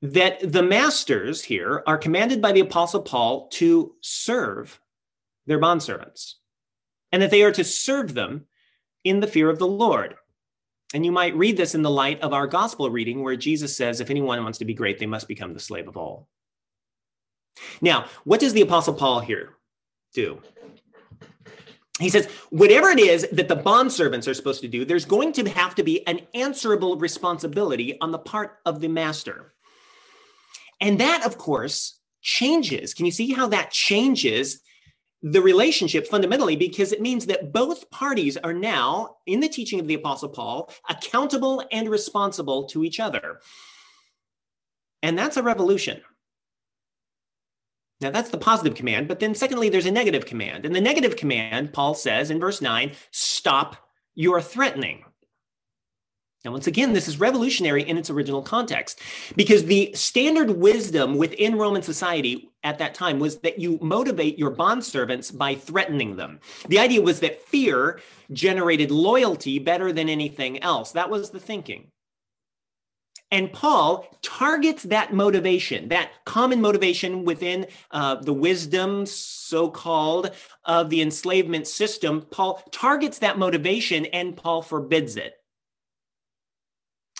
that 0.00 0.52
the 0.52 0.62
masters 0.62 1.42
here 1.42 1.82
are 1.86 1.98
commanded 1.98 2.40
by 2.40 2.52
the 2.52 2.60
Apostle 2.60 3.02
Paul 3.02 3.48
to 3.48 3.94
serve 4.00 4.80
their 5.46 5.58
bondservants, 5.58 6.34
and 7.10 7.22
that 7.22 7.30
they 7.30 7.42
are 7.42 7.52
to 7.52 7.64
serve 7.64 8.14
them 8.14 8.46
in 9.02 9.20
the 9.20 9.26
fear 9.26 9.50
of 9.50 9.58
the 9.58 9.66
Lord. 9.66 10.14
And 10.94 11.04
you 11.04 11.12
might 11.12 11.36
read 11.36 11.56
this 11.56 11.74
in 11.74 11.82
the 11.82 11.90
light 11.90 12.20
of 12.22 12.32
our 12.32 12.46
gospel 12.46 12.90
reading, 12.90 13.22
where 13.22 13.36
Jesus 13.36 13.76
says, 13.76 14.00
If 14.00 14.10
anyone 14.10 14.42
wants 14.42 14.58
to 14.58 14.64
be 14.64 14.74
great, 14.74 14.98
they 14.98 15.06
must 15.06 15.28
become 15.28 15.52
the 15.52 15.60
slave 15.60 15.86
of 15.86 15.96
all. 15.96 16.28
Now, 17.80 18.06
what 18.24 18.40
does 18.40 18.52
the 18.52 18.62
Apostle 18.62 18.94
Paul 18.94 19.20
here 19.20 19.56
do? 20.14 20.40
He 21.98 22.10
says, 22.10 22.26
whatever 22.50 22.90
it 22.90 23.00
is 23.00 23.26
that 23.32 23.48
the 23.48 23.56
bond 23.56 23.92
servants 23.92 24.28
are 24.28 24.34
supposed 24.34 24.60
to 24.60 24.68
do, 24.68 24.84
there's 24.84 25.04
going 25.04 25.32
to 25.32 25.48
have 25.50 25.74
to 25.74 25.82
be 25.82 26.06
an 26.06 26.20
answerable 26.32 26.96
responsibility 26.96 28.00
on 28.00 28.12
the 28.12 28.18
part 28.18 28.58
of 28.64 28.80
the 28.80 28.88
master. 28.88 29.52
And 30.80 31.00
that, 31.00 31.26
of 31.26 31.38
course, 31.38 31.98
changes. 32.22 32.94
Can 32.94 33.04
you 33.04 33.12
see 33.12 33.32
how 33.32 33.48
that 33.48 33.72
changes 33.72 34.60
the 35.22 35.42
relationship 35.42 36.06
fundamentally 36.06 36.56
because 36.56 36.92
it 36.92 37.00
means 37.00 37.26
that 37.26 37.52
both 37.52 37.90
parties 37.90 38.36
are 38.36 38.52
now, 38.52 39.16
in 39.26 39.40
the 39.40 39.48
teaching 39.48 39.80
of 39.80 39.86
the 39.86 39.94
Apostle 39.94 40.28
Paul, 40.28 40.70
accountable 40.88 41.64
and 41.72 41.88
responsible 41.88 42.64
to 42.66 42.84
each 42.84 43.00
other. 43.00 43.40
And 45.02 45.18
that's 45.18 45.36
a 45.36 45.42
revolution. 45.42 46.00
Now, 48.00 48.10
that's 48.10 48.30
the 48.30 48.38
positive 48.38 48.76
command. 48.76 49.08
But 49.08 49.18
then, 49.18 49.34
secondly, 49.34 49.68
there's 49.68 49.86
a 49.86 49.90
negative 49.90 50.24
command. 50.24 50.64
And 50.64 50.74
the 50.74 50.80
negative 50.80 51.16
command, 51.16 51.72
Paul 51.72 51.94
says 51.94 52.30
in 52.30 52.38
verse 52.38 52.60
9, 52.60 52.92
stop 53.10 53.88
your 54.14 54.40
threatening. 54.40 55.04
And 56.44 56.52
once 56.52 56.68
again, 56.68 56.92
this 56.92 57.08
is 57.08 57.18
revolutionary 57.18 57.82
in 57.82 57.98
its 57.98 58.10
original 58.10 58.42
context 58.42 59.00
because 59.34 59.64
the 59.64 59.92
standard 59.94 60.50
wisdom 60.50 61.16
within 61.16 61.58
Roman 61.58 61.82
society 61.82 62.50
at 62.62 62.78
that 62.78 62.94
time 62.94 63.18
was 63.18 63.38
that 63.38 63.58
you 63.58 63.78
motivate 63.82 64.38
your 64.38 64.52
bondservants 64.52 65.36
by 65.36 65.56
threatening 65.56 66.14
them. 66.14 66.38
The 66.68 66.78
idea 66.78 67.02
was 67.02 67.20
that 67.20 67.42
fear 67.42 68.00
generated 68.32 68.92
loyalty 68.92 69.58
better 69.58 69.92
than 69.92 70.08
anything 70.08 70.62
else. 70.62 70.92
That 70.92 71.10
was 71.10 71.30
the 71.30 71.40
thinking. 71.40 71.90
And 73.30 73.52
Paul 73.52 74.06
targets 74.22 74.84
that 74.84 75.12
motivation, 75.12 75.88
that 75.88 76.10
common 76.24 76.60
motivation 76.60 77.24
within 77.24 77.66
uh, 77.90 78.14
the 78.14 78.32
wisdom, 78.32 79.04
so 79.04 79.70
called, 79.70 80.30
of 80.64 80.88
the 80.88 81.02
enslavement 81.02 81.66
system. 81.66 82.22
Paul 82.22 82.62
targets 82.70 83.18
that 83.18 83.38
motivation 83.38 84.06
and 84.06 84.36
Paul 84.36 84.62
forbids 84.62 85.16
it. 85.16 85.37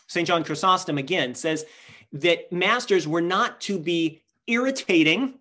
St. 0.09 0.27
John 0.27 0.43
Chrysostom 0.43 0.99
again 0.99 1.35
says 1.35 1.65
that 2.13 2.51
masters 2.51 3.07
were 3.07 3.21
not 3.21 3.61
to 3.63 3.79
be 3.79 4.23
irritating 4.47 5.35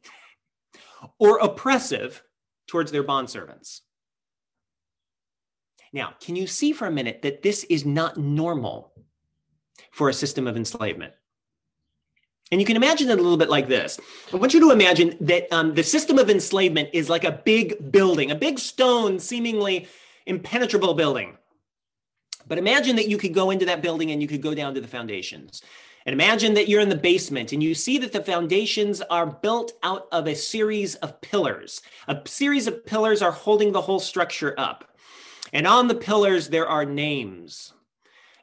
or 1.18 1.40
oppressive 1.40 2.24
towards 2.68 2.92
their 2.92 3.04
bondservants. 3.04 3.82
Now, 5.94 6.14
can 6.20 6.36
you 6.36 6.48
see 6.48 6.74
for 6.74 6.86
a 6.86 6.92
minute 6.92 7.22
that 7.22 7.42
this 7.42 7.64
is 7.66 7.86
not 7.86 8.18
normal 8.18 8.92
for 9.92 10.10
a 10.10 10.14
system 10.14 10.46
of 10.46 10.58
enslavement? 10.58 11.14
And 12.52 12.62
you 12.62 12.68
can 12.68 12.76
imagine 12.76 13.10
it 13.10 13.20
a 13.20 13.22
little 13.22 13.38
bit 13.38 13.50
like 13.50 13.68
this. 13.68 14.00
I 14.34 14.38
want 14.38 14.54
you 14.54 14.60
to 14.62 14.72
imagine 14.72 15.18
that 15.22 15.52
um, 15.52 15.74
the 15.74 15.84
system 15.84 16.18
of 16.18 16.30
enslavement 16.30 16.90
is 16.94 17.10
like 17.10 17.24
a 17.24 17.32
big 17.32 17.92
building, 17.92 18.32
a 18.32 18.36
big 18.36 18.60
stone, 18.60 19.20
seemingly 19.20 19.88
impenetrable 20.26 20.94
building. 20.94 21.38
But 22.48 22.58
imagine 22.58 22.96
that 22.96 23.10
you 23.10 23.18
could 23.18 23.34
go 23.34 23.52
into 23.52 23.66
that 23.66 23.82
building 23.82 24.12
and 24.12 24.22
you 24.22 24.28
could 24.28 24.42
go 24.42 24.54
down 24.54 24.74
to 24.76 24.82
the 24.82 24.88
foundations. 24.88 25.62
And 26.06 26.14
imagine 26.14 26.54
that 26.54 26.70
you're 26.70 26.82
in 26.82 26.88
the 26.88 26.96
basement 26.96 27.52
and 27.52 27.62
you 27.62 27.76
see 27.76 27.98
that 27.98 28.14
the 28.14 28.24
foundations 28.24 29.02
are 29.02 29.26
built 29.26 29.74
out 29.84 30.08
of 30.12 30.26
a 30.26 30.36
series 30.36 30.96
of 30.96 31.20
pillars. 31.20 31.82
A 32.08 32.22
series 32.26 32.66
of 32.66 32.86
pillars 32.86 33.22
are 33.22 33.32
holding 33.32 33.74
the 33.74 33.82
whole 33.82 34.00
structure 34.00 34.56
up. 34.58 34.98
And 35.52 35.68
on 35.68 35.90
the 35.90 35.96
pillars, 35.96 36.48
there 36.48 36.68
are 36.68 36.86
names. 36.86 37.74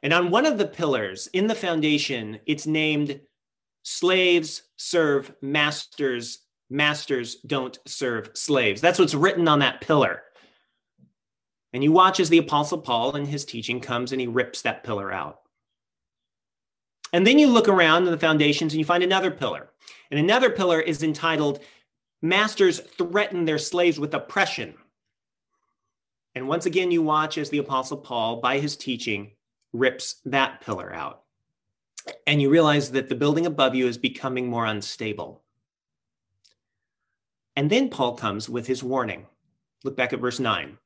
And 0.03 0.13
on 0.13 0.29
one 0.29 0.45
of 0.45 0.59
the 0.59 0.67
pillars 0.67 1.27
in 1.33 1.47
the 1.47 1.55
foundation, 1.55 2.39
it's 2.45 2.67
named 2.67 3.19
Slaves 3.81 4.61
Serve 4.77 5.33
Masters, 5.41 6.39
Masters 6.69 7.37
Don't 7.47 7.79
Serve 7.87 8.29
Slaves. 8.35 8.81
That's 8.81 8.99
what's 8.99 9.15
written 9.15 9.47
on 9.47 9.59
that 9.59 9.81
pillar. 9.81 10.21
And 11.75 11.83
you 11.83 11.91
watch 11.91 12.21
as 12.21 12.29
the 12.29 12.37
Apostle 12.37 12.77
Paul 12.77 13.17
and 13.17 13.27
his 13.27 13.43
teaching 13.43 13.81
comes 13.81 14.13
and 14.13 14.21
he 14.21 14.27
rips 14.27 14.61
that 14.61 14.85
pillar 14.85 15.11
out. 15.11 15.41
And 17.11 17.27
then 17.27 17.37
you 17.37 17.47
look 17.47 17.67
around 17.67 18.05
the 18.05 18.17
foundations 18.17 18.71
and 18.71 18.79
you 18.79 18.85
find 18.85 19.03
another 19.03 19.29
pillar. 19.29 19.71
And 20.09 20.17
another 20.17 20.49
pillar 20.49 20.79
is 20.79 21.03
entitled 21.03 21.59
Masters 22.21 22.79
Threaten 22.79 23.43
Their 23.43 23.57
Slaves 23.57 23.99
with 23.99 24.13
Oppression. 24.13 24.75
And 26.33 26.47
once 26.47 26.65
again, 26.65 26.91
you 26.91 27.01
watch 27.01 27.37
as 27.37 27.49
the 27.49 27.57
Apostle 27.57 27.97
Paul, 27.97 28.37
by 28.37 28.59
his 28.59 28.77
teaching, 28.77 29.31
rips 29.73 30.21
that 30.23 30.61
pillar 30.61 30.93
out. 30.93 31.23
And 32.25 32.41
you 32.41 32.49
realize 32.49 32.91
that 32.91 33.09
the 33.09 33.15
building 33.15 33.45
above 33.45 33.75
you 33.75 33.85
is 33.87 33.97
becoming 33.97 34.47
more 34.47 34.65
unstable. 34.65 35.43
And 37.57 37.69
then 37.69 37.89
Paul 37.89 38.15
comes 38.15 38.47
with 38.47 38.65
his 38.65 38.81
warning. 38.81 39.25
Look 39.83 39.97
back 39.97 40.13
at 40.13 40.21
verse 40.21 40.39
9. 40.39 40.77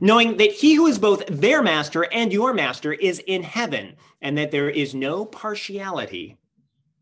Knowing 0.00 0.36
that 0.36 0.52
he 0.52 0.74
who 0.74 0.86
is 0.86 0.98
both 0.98 1.26
their 1.26 1.62
master 1.62 2.02
and 2.12 2.32
your 2.32 2.52
master 2.52 2.92
is 2.92 3.18
in 3.20 3.42
heaven, 3.42 3.94
and 4.20 4.36
that 4.36 4.50
there 4.50 4.70
is 4.70 4.94
no 4.94 5.24
partiality 5.24 6.36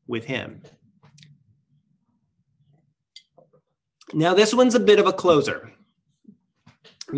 with 0.07 0.25
him. 0.25 0.63
Now, 4.13 4.35
this 4.35 4.55
one's 4.55 4.75
a 4.75 4.81
bit 4.81 4.99
of 4.99 5.07
a 5.07 5.13
closer 5.13 5.73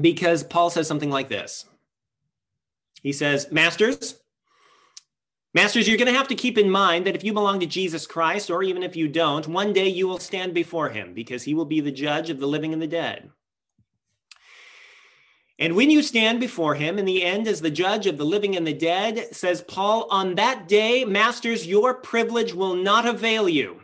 because 0.01 0.45
Paul 0.45 0.71
says 0.71 0.87
something 0.89 1.11
like 1.11 1.29
this. 1.29 1.67
He 3.03 3.13
says, 3.13 3.49
Masters, 3.51 4.19
Masters, 5.57 5.89
you're 5.89 5.97
going 5.97 6.13
to 6.13 6.19
have 6.19 6.29
to 6.29 6.35
keep 6.35 6.59
in 6.59 6.69
mind 6.69 7.07
that 7.07 7.15
if 7.15 7.25
you 7.25 7.33
belong 7.33 7.61
to 7.61 7.67
Jesus 7.67 8.07
Christ, 8.07 8.51
or 8.51 8.63
even 8.63 8.83
if 8.83 8.95
you 8.95 9.09
don't, 9.09 9.49
one 9.49 9.73
day 9.73 9.89
you 9.89 10.07
will 10.07 10.19
stand 10.19 10.53
before 10.53 10.91
him 10.91 11.15
because 11.15 11.45
he 11.45 11.55
will 11.55 11.65
be 11.65 11.81
the 11.81 11.91
judge 11.91 12.29
of 12.29 12.39
the 12.39 12.47
living 12.47 12.73
and 12.73 12.83
the 12.83 12.87
dead. 12.87 13.31
And 15.59 15.75
when 15.75 15.91
you 15.91 16.03
stand 16.03 16.39
before 16.39 16.75
him 16.75 16.99
in 16.99 17.07
the 17.07 17.25
end 17.25 17.49
as 17.49 17.63
the 17.63 17.71
judge 17.71 18.07
of 18.07 18.19
the 18.19 18.27
living 18.27 18.55
and 18.55 18.67
the 18.67 18.75
dead, 18.75 19.35
says 19.35 19.63
Paul, 19.63 20.07
on 20.11 20.35
that 20.35 20.69
day, 20.69 21.05
masters, 21.05 21.67
your 21.67 21.95
privilege 21.95 22.55
will 22.55 22.75
not 22.75 23.07
avail 23.07 23.49
you. 23.49 23.81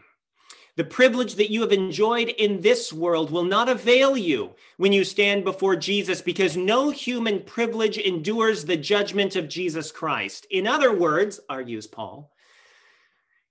The 0.76 0.84
privilege 0.84 1.34
that 1.34 1.50
you 1.50 1.60
have 1.62 1.72
enjoyed 1.72 2.28
in 2.28 2.60
this 2.60 2.92
world 2.92 3.30
will 3.30 3.44
not 3.44 3.68
avail 3.68 4.16
you 4.16 4.54
when 4.78 4.92
you 4.92 5.04
stand 5.04 5.44
before 5.44 5.76
Jesus 5.76 6.22
because 6.22 6.56
no 6.56 6.90
human 6.90 7.42
privilege 7.42 7.98
endures 7.98 8.64
the 8.64 8.78
judgment 8.78 9.36
of 9.36 9.48
Jesus 9.48 9.92
Christ. 9.92 10.46
In 10.50 10.66
other 10.66 10.94
words, 10.94 11.40
argues 11.48 11.86
Paul, 11.86 12.32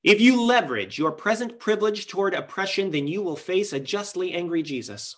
if 0.03 0.19
you 0.19 0.41
leverage 0.41 0.97
your 0.97 1.11
present 1.11 1.59
privilege 1.59 2.07
toward 2.07 2.33
oppression, 2.33 2.89
then 2.89 3.07
you 3.07 3.21
will 3.21 3.35
face 3.35 3.71
a 3.71 3.79
justly 3.79 4.33
angry 4.33 4.63
Jesus. 4.63 5.15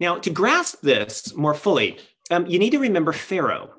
Now, 0.00 0.16
to 0.18 0.30
grasp 0.30 0.80
this 0.82 1.34
more 1.34 1.54
fully, 1.54 1.98
um, 2.30 2.46
you 2.46 2.58
need 2.58 2.70
to 2.70 2.78
remember 2.78 3.12
Pharaoh 3.12 3.70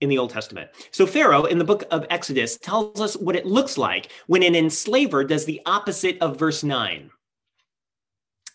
in 0.00 0.08
the 0.08 0.18
Old 0.18 0.30
Testament. 0.30 0.70
So, 0.90 1.06
Pharaoh 1.06 1.44
in 1.44 1.58
the 1.58 1.64
book 1.64 1.84
of 1.90 2.06
Exodus 2.10 2.56
tells 2.58 3.00
us 3.00 3.16
what 3.16 3.36
it 3.36 3.46
looks 3.46 3.78
like 3.78 4.10
when 4.26 4.42
an 4.42 4.54
enslaver 4.54 5.24
does 5.24 5.44
the 5.44 5.60
opposite 5.66 6.18
of 6.20 6.38
verse 6.38 6.62
9. 6.62 7.10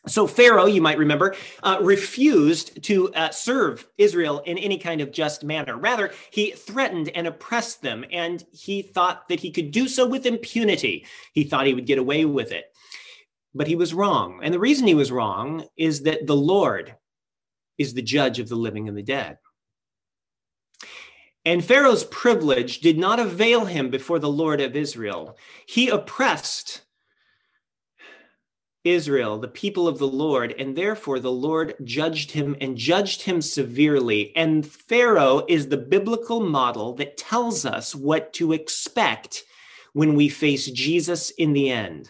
So, 0.08 0.26
Pharaoh, 0.26 0.66
you 0.66 0.82
might 0.82 0.98
remember, 0.98 1.36
uh, 1.62 1.78
refused 1.80 2.84
to 2.84 3.14
uh, 3.14 3.30
serve 3.30 3.88
Israel 4.00 4.40
in 4.40 4.58
any 4.58 4.80
kind 4.80 5.00
of 5.00 5.12
just 5.12 5.44
manner. 5.44 5.78
Rather, 5.78 6.12
he 6.32 6.52
threatened 6.52 7.10
and 7.10 7.28
oppressed 7.28 7.84
them, 7.84 8.04
and 8.12 8.44
he 8.52 8.82
thought 8.82 9.28
that 9.30 9.40
he 9.40 9.52
could 9.52 9.70
do 9.70 9.88
so 9.88 10.08
with 10.08 10.26
impunity. 10.26 11.06
He 11.34 11.44
thought 11.44 11.68
he 11.68 11.76
would 11.76 11.86
get 11.86 12.00
away 12.00 12.26
with 12.26 12.52
it. 12.52 12.66
But 13.54 13.68
he 13.68 13.76
was 13.76 13.94
wrong. 13.94 14.40
And 14.42 14.52
the 14.52 14.60
reason 14.60 14.88
he 14.88 14.96
was 14.96 15.12
wrong 15.12 15.68
is 15.78 16.02
that 16.04 16.26
the 16.26 16.36
Lord 16.36 16.96
is 17.82 17.94
the 17.94 18.02
judge 18.02 18.40
of 18.40 18.50
the 18.50 18.56
living 18.56 18.88
and 18.88 18.98
the 18.98 19.04
dead. 19.04 19.38
And 21.44 21.66
Pharaoh's 21.66 22.04
privilege 22.04 22.80
did 22.82 22.98
not 22.98 23.20
avail 23.20 23.66
him 23.66 23.90
before 23.90 24.20
the 24.20 24.30
Lord 24.30 24.62
of 24.62 24.76
Israel. 24.76 25.38
He 25.66 25.90
oppressed 25.90 26.84
Israel, 28.84 29.40
the 29.40 29.48
people 29.48 29.88
of 29.88 30.00
the 30.00 30.08
Lord, 30.08 30.54
and 30.58 30.76
therefore 30.76 31.20
the 31.20 31.32
Lord 31.32 31.76
judged 31.84 32.32
him 32.32 32.56
and 32.62 32.78
judged 32.78 33.24
him 33.24 33.42
severely. 33.42 34.36
And 34.36 34.66
Pharaoh 34.66 35.46
is 35.48 35.68
the 35.68 35.78
biblical 35.78 36.40
model 36.40 36.94
that 36.96 37.18
tells 37.18 37.66
us 37.66 37.94
what 37.96 38.34
to 38.34 38.54
expect 38.54 39.44
when 39.94 40.16
we 40.16 40.30
face 40.30 40.68
Jesus 40.68 41.30
in 41.32 41.54
the 41.54 41.70
end. 41.70 42.10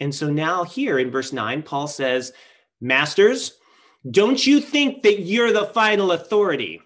And 0.00 0.14
so 0.14 0.30
now, 0.30 0.64
here 0.64 0.98
in 0.98 1.10
verse 1.10 1.32
9, 1.32 1.62
Paul 1.62 1.86
says, 1.86 2.32
Masters, 2.82 3.58
don't 4.10 4.44
you 4.44 4.60
think 4.60 5.04
that 5.04 5.20
you're 5.20 5.52
the 5.52 5.66
final 5.66 6.10
authority? 6.10 6.82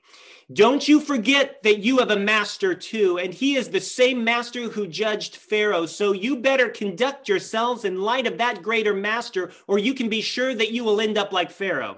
Don't 0.53 0.87
you 0.87 1.01
forget 1.01 1.63
that 1.63 1.79
you 1.79 1.99
have 1.99 2.11
a 2.11 2.19
master 2.19 2.75
too, 2.75 3.19
and 3.19 3.33
he 3.33 3.57
is 3.57 3.71
the 3.71 3.81
same 3.81 4.23
master 4.23 4.69
who 4.69 4.87
judged 4.87 5.37
Pharaoh. 5.37 5.87
So 5.87 6.13
you 6.13 6.37
better 6.37 6.69
conduct 6.69 7.31
yourselves 7.31 7.85
in 7.85 8.03
light 8.03 8.27
of 8.27 8.37
that 8.37 8.63
greater 8.63 8.93
master, 8.93 9.51
or 9.67 9.79
you 9.79 9.95
can 9.95 10.11
be 10.11 10.21
sure 10.21 10.55
that 10.55 10.71
you 10.71 10.85
will 10.85 11.01
end 11.01 11.17
up 11.17 11.33
like 11.33 11.51
Pharaoh. 11.51 11.97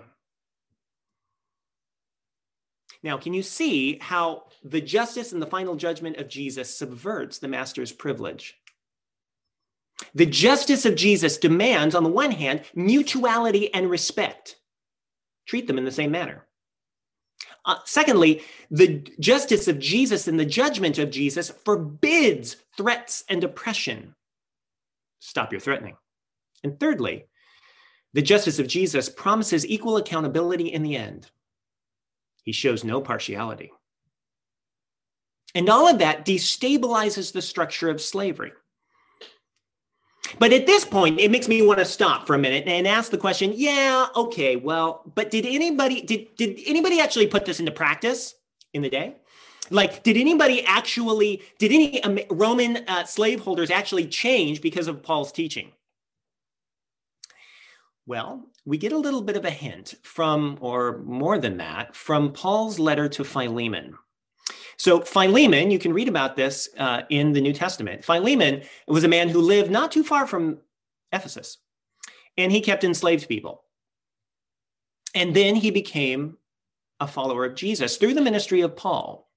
Now, 3.02 3.18
can 3.18 3.34
you 3.34 3.42
see 3.42 3.98
how 4.00 4.44
the 4.62 4.80
justice 4.80 5.32
and 5.32 5.42
the 5.42 5.46
final 5.46 5.74
judgment 5.74 6.18
of 6.18 6.28
Jesus 6.28 6.74
subverts 6.74 7.38
the 7.38 7.48
master's 7.48 7.92
privilege? 7.92 8.56
The 10.14 10.26
justice 10.26 10.84
of 10.84 10.94
Jesus 10.94 11.38
demands, 11.38 11.94
on 11.94 12.04
the 12.04 12.10
one 12.10 12.30
hand, 12.30 12.62
mutuality 12.74 13.72
and 13.74 13.90
respect. 13.90 14.56
Treat 15.46 15.66
them 15.66 15.78
in 15.78 15.84
the 15.84 15.90
same 15.90 16.10
manner. 16.10 16.46
Uh, 17.64 17.76
secondly, 17.84 18.42
the 18.70 19.04
justice 19.20 19.68
of 19.68 19.78
Jesus 19.78 20.28
and 20.28 20.38
the 20.38 20.44
judgment 20.44 20.98
of 20.98 21.10
Jesus 21.10 21.50
forbids 21.50 22.56
threats 22.76 23.24
and 23.28 23.44
oppression. 23.44 24.14
Stop 25.18 25.52
your 25.52 25.60
threatening. 25.60 25.96
And 26.62 26.78
thirdly, 26.78 27.26
the 28.14 28.22
justice 28.22 28.58
of 28.58 28.68
Jesus 28.68 29.08
promises 29.08 29.66
equal 29.66 29.96
accountability 29.96 30.72
in 30.72 30.82
the 30.82 30.96
end. 30.96 31.30
He 32.42 32.52
shows 32.52 32.84
no 32.84 33.00
partiality. 33.00 33.72
And 35.54 35.68
all 35.68 35.88
of 35.88 35.98
that 35.98 36.24
destabilizes 36.24 37.32
the 37.32 37.42
structure 37.42 37.90
of 37.90 38.00
slavery. 38.00 38.52
But 40.38 40.52
at 40.52 40.66
this 40.66 40.84
point, 40.84 41.20
it 41.20 41.30
makes 41.30 41.48
me 41.48 41.62
want 41.62 41.78
to 41.78 41.84
stop 41.84 42.26
for 42.26 42.34
a 42.34 42.38
minute 42.38 42.64
and 42.66 42.86
ask 42.86 43.10
the 43.10 43.18
question, 43.18 43.52
yeah, 43.54 44.08
okay, 44.14 44.56
well, 44.56 45.02
but 45.14 45.30
did 45.30 45.46
anybody 45.46 46.02
did 46.02 46.34
did 46.36 46.60
anybody 46.66 47.00
actually 47.00 47.26
put 47.26 47.44
this 47.44 47.60
into 47.60 47.72
practice 47.72 48.34
in 48.74 48.82
the 48.82 48.90
day? 48.90 49.16
Like, 49.70 50.02
did 50.02 50.16
anybody 50.16 50.64
actually, 50.64 51.42
did 51.58 51.72
any 51.72 52.00
Roman 52.30 52.78
uh, 52.88 53.04
slaveholders 53.04 53.70
actually 53.70 54.06
change 54.06 54.60
because 54.60 54.88
of 54.88 55.02
Paul's 55.02 55.32
teaching? 55.32 55.72
Well, 58.06 58.46
we 58.64 58.78
get 58.78 58.92
a 58.92 58.98
little 58.98 59.20
bit 59.20 59.36
of 59.36 59.44
a 59.44 59.50
hint 59.50 59.94
from, 60.02 60.56
or 60.60 60.98
more 61.04 61.38
than 61.38 61.58
that, 61.58 61.94
from 61.94 62.32
Paul's 62.32 62.78
letter 62.78 63.08
to 63.10 63.24
Philemon. 63.24 63.98
So 64.78 65.00
Philemon, 65.00 65.70
you 65.72 65.78
can 65.78 65.92
read 65.92 66.08
about 66.08 66.36
this 66.36 66.68
uh, 66.78 67.02
in 67.10 67.32
the 67.32 67.40
New 67.40 67.52
Testament. 67.52 68.04
Philemon 68.04 68.62
was 68.86 69.02
a 69.02 69.08
man 69.08 69.28
who 69.28 69.40
lived 69.40 69.70
not 69.70 69.90
too 69.90 70.04
far 70.04 70.26
from 70.26 70.58
Ephesus, 71.12 71.58
and 72.36 72.52
he 72.52 72.60
kept 72.60 72.84
enslaved 72.84 73.28
people. 73.28 73.64
And 75.14 75.34
then 75.34 75.56
he 75.56 75.72
became 75.72 76.36
a 77.00 77.08
follower 77.08 77.44
of 77.44 77.56
Jesus 77.56 77.96
through 77.96 78.14
the 78.14 78.20
ministry 78.20 78.60
of 78.60 78.76
Paul. 78.76 79.28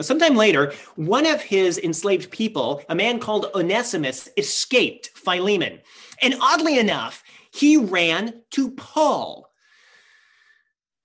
Sometime 0.00 0.36
later, 0.36 0.72
one 0.96 1.26
of 1.26 1.40
his 1.40 1.78
enslaved 1.78 2.30
people, 2.30 2.82
a 2.88 2.94
man 2.94 3.18
called 3.18 3.50
Onesimus, 3.54 4.28
escaped 4.36 5.10
Philemon. 5.14 5.80
And 6.22 6.34
oddly 6.40 6.78
enough, 6.78 7.22
he 7.52 7.76
ran 7.76 8.42
to 8.50 8.70
Paul. 8.72 9.52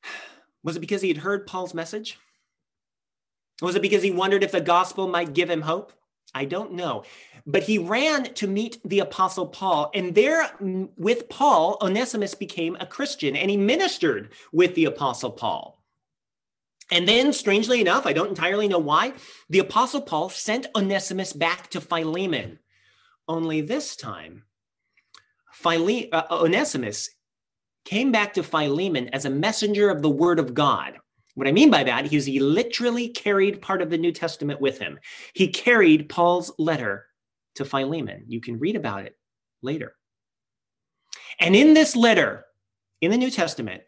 Was 0.64 0.76
it 0.76 0.80
because 0.80 1.02
he 1.02 1.08
had 1.08 1.18
heard 1.18 1.48
Paul's 1.48 1.74
message? 1.74 2.18
Was 3.64 3.76
it 3.76 3.82
because 3.82 4.04
he 4.04 4.12
wondered 4.12 4.44
if 4.44 4.52
the 4.52 4.60
gospel 4.60 5.08
might 5.08 5.34
give 5.34 5.50
him 5.50 5.62
hope? 5.62 5.94
I 6.36 6.44
don't 6.44 6.74
know. 6.74 7.04
But 7.46 7.64
he 7.64 7.78
ran 7.78 8.34
to 8.34 8.46
meet 8.46 8.78
the 8.84 9.00
apostle 9.00 9.48
Paul, 9.48 9.90
and 9.94 10.16
there 10.16 10.50
mm, 10.62 10.90
with 10.98 11.30
Paul, 11.30 11.78
Onesimus 11.82 12.36
became 12.36 12.76
a 12.80 12.86
Christian 12.86 13.38
and 13.38 13.50
he 13.50 13.56
ministered 13.56 14.34
with 14.52 14.76
the 14.76 14.84
apostle 14.84 15.32
Paul. 15.32 15.82
And 16.92 17.08
then, 17.08 17.32
strangely 17.32 17.80
enough, 17.80 18.06
I 18.06 18.12
don't 18.12 18.30
entirely 18.30 18.68
know 18.68 18.80
why, 18.80 19.14
the 19.50 19.60
apostle 19.60 20.02
Paul 20.02 20.28
sent 20.28 20.68
Onesimus 20.76 21.32
back 21.32 21.70
to 21.70 21.80
Philemon. 21.80 22.60
Only 23.30 23.62
this 23.62 23.96
time, 23.96 24.44
Phile- 25.64 26.10
uh, 26.12 26.24
Onesimus 26.30 27.10
came 27.86 28.12
back 28.12 28.34
to 28.34 28.44
Philemon 28.44 29.08
as 29.10 29.24
a 29.24 29.30
messenger 29.30 29.90
of 29.90 30.02
the 30.02 30.10
word 30.10 30.40
of 30.40 30.54
God. 30.54 31.00
What 31.36 31.48
I 31.48 31.52
mean 31.52 31.72
by 31.72 31.84
that 31.84 32.14
is 32.14 32.26
he 32.26 32.40
literally 32.40 33.10
carried 33.10 33.62
part 33.62 33.82
of 33.82 33.90
the 33.90 33.98
New 33.98 34.12
Testament 34.12 34.62
with 34.62 34.78
him. 34.78 35.00
He 35.34 35.48
carried 35.48 36.10
Paul's 36.10 36.52
letter 36.60 37.08
to 37.56 37.66
Philemon. 37.66 38.26
You 38.28 38.40
can 38.40 38.60
read 38.60 38.76
about 38.76 39.06
it 39.06 39.18
later. 39.62 39.96
And 41.40 41.56
in 41.56 41.74
this 41.74 41.96
letter, 41.96 42.46
in 43.02 43.10
the 43.10 43.18
New 43.18 43.32
Testament, 43.32 43.84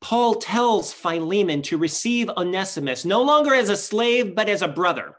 Paul 0.00 0.36
tells 0.36 0.92
Philemon 0.92 1.62
to 1.62 1.78
receive 1.78 2.30
Onesimus 2.30 3.04
no 3.04 3.22
longer 3.22 3.54
as 3.54 3.68
a 3.68 3.76
slave, 3.76 4.34
but 4.34 4.48
as 4.48 4.62
a 4.62 4.68
brother, 4.68 5.16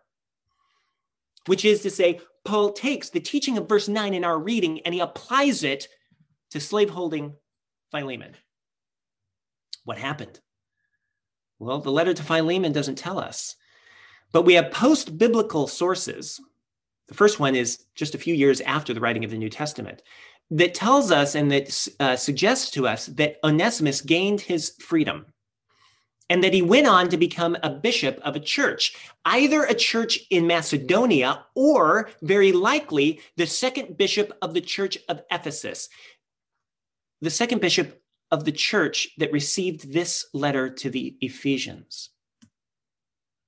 which 1.45 1.65
is 1.65 1.81
to 1.81 1.89
say, 1.89 2.19
Paul 2.45 2.71
takes 2.73 3.09
the 3.09 3.19
teaching 3.19 3.57
of 3.57 3.67
verse 3.67 3.87
9 3.87 4.13
in 4.13 4.23
our 4.23 4.39
reading 4.39 4.81
and 4.81 4.93
he 4.93 4.99
applies 4.99 5.63
it 5.63 5.87
to 6.51 6.59
slaveholding 6.59 7.35
Philemon. 7.91 8.35
What 9.83 9.97
happened? 9.97 10.39
Well, 11.59 11.79
the 11.79 11.91
letter 11.91 12.13
to 12.13 12.23
Philemon 12.23 12.71
doesn't 12.71 12.97
tell 12.97 13.19
us, 13.19 13.55
but 14.31 14.43
we 14.43 14.53
have 14.53 14.71
post 14.71 15.17
biblical 15.17 15.67
sources. 15.67 16.39
The 17.07 17.15
first 17.15 17.39
one 17.39 17.55
is 17.55 17.85
just 17.95 18.15
a 18.15 18.19
few 18.19 18.35
years 18.35 18.61
after 18.61 18.93
the 18.93 18.99
writing 18.99 19.23
of 19.23 19.31
the 19.31 19.37
New 19.37 19.49
Testament 19.49 20.03
that 20.51 20.73
tells 20.73 21.11
us 21.11 21.35
and 21.35 21.51
that 21.51 21.87
uh, 21.99 22.15
suggests 22.15 22.71
to 22.71 22.87
us 22.87 23.07
that 23.07 23.37
Onesimus 23.43 24.01
gained 24.01 24.41
his 24.41 24.73
freedom 24.79 25.25
and 26.29 26.43
that 26.43 26.53
he 26.53 26.61
went 26.61 26.87
on 26.87 27.09
to 27.09 27.17
become 27.17 27.57
a 27.63 27.69
bishop 27.69 28.19
of 28.23 28.35
a 28.35 28.39
church, 28.39 28.95
either 29.25 29.63
a 29.63 29.73
church 29.73 30.19
in 30.29 30.47
Macedonia 30.47 31.45
or 31.55 32.09
very 32.21 32.51
likely 32.51 33.21
the 33.37 33.47
second 33.47 33.97
bishop 33.97 34.33
of 34.41 34.53
the 34.53 34.61
church 34.61 34.97
of 35.09 35.21
Ephesus, 35.31 35.89
the 37.21 37.29
second 37.29 37.61
bishop 37.61 38.01
of 38.31 38.43
the 38.43 38.51
church 38.51 39.09
that 39.17 39.31
received 39.31 39.91
this 39.91 40.25
letter 40.33 40.69
to 40.69 40.89
the 40.89 41.15
Ephesians. 41.21 42.09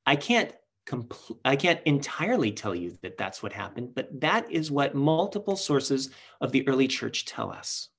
I 0.06 0.16
can't 0.16 0.54
compl- 0.88 1.40
I 1.46 1.56
can't 1.56 1.82
entirely 1.86 2.52
tell 2.52 2.74
you 2.74 2.98
that 3.02 3.18
that's 3.18 3.44
what 3.44 3.54
happened, 3.54 3.94
but 3.94 4.22
that 4.22 4.52
is 4.52 4.72
what 4.72 4.96
multiple 4.96 5.56
sources 5.56 6.10
of 6.42 6.52
the 6.52 6.68
early 6.68 6.88
church 6.88 7.26
tell 7.26 7.52
us. 7.52 7.90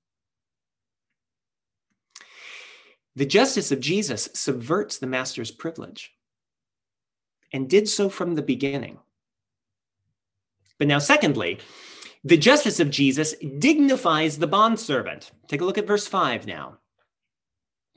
The 3.16 3.26
justice 3.26 3.72
of 3.72 3.80
Jesus 3.80 4.28
subverts 4.34 4.98
the 4.98 5.06
master's 5.06 5.50
privilege 5.50 6.12
and 7.52 7.68
did 7.68 7.88
so 7.88 8.08
from 8.08 8.34
the 8.34 8.42
beginning. 8.42 8.98
But 10.78 10.88
now, 10.88 10.98
secondly, 10.98 11.58
the 12.22 12.36
justice 12.36 12.80
of 12.80 12.90
Jesus 12.90 13.34
dignifies 13.58 14.38
the 14.38 14.46
bondservant. 14.46 15.30
Take 15.48 15.60
a 15.60 15.64
look 15.64 15.78
at 15.78 15.86
verse 15.86 16.06
5 16.06 16.46
now. 16.46 16.78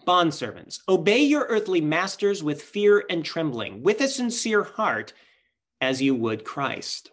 Bondservants, 0.06 0.80
obey 0.88 1.24
your 1.24 1.46
earthly 1.50 1.82
masters 1.82 2.44
with 2.44 2.62
fear 2.62 3.04
and 3.10 3.24
trembling, 3.24 3.84
with 3.84 4.02
a 4.02 4.08
sincere 4.08 4.64
heart, 4.64 5.14
as 5.80 6.02
you 6.02 6.16
would 6.16 6.44
Christ. 6.44 7.12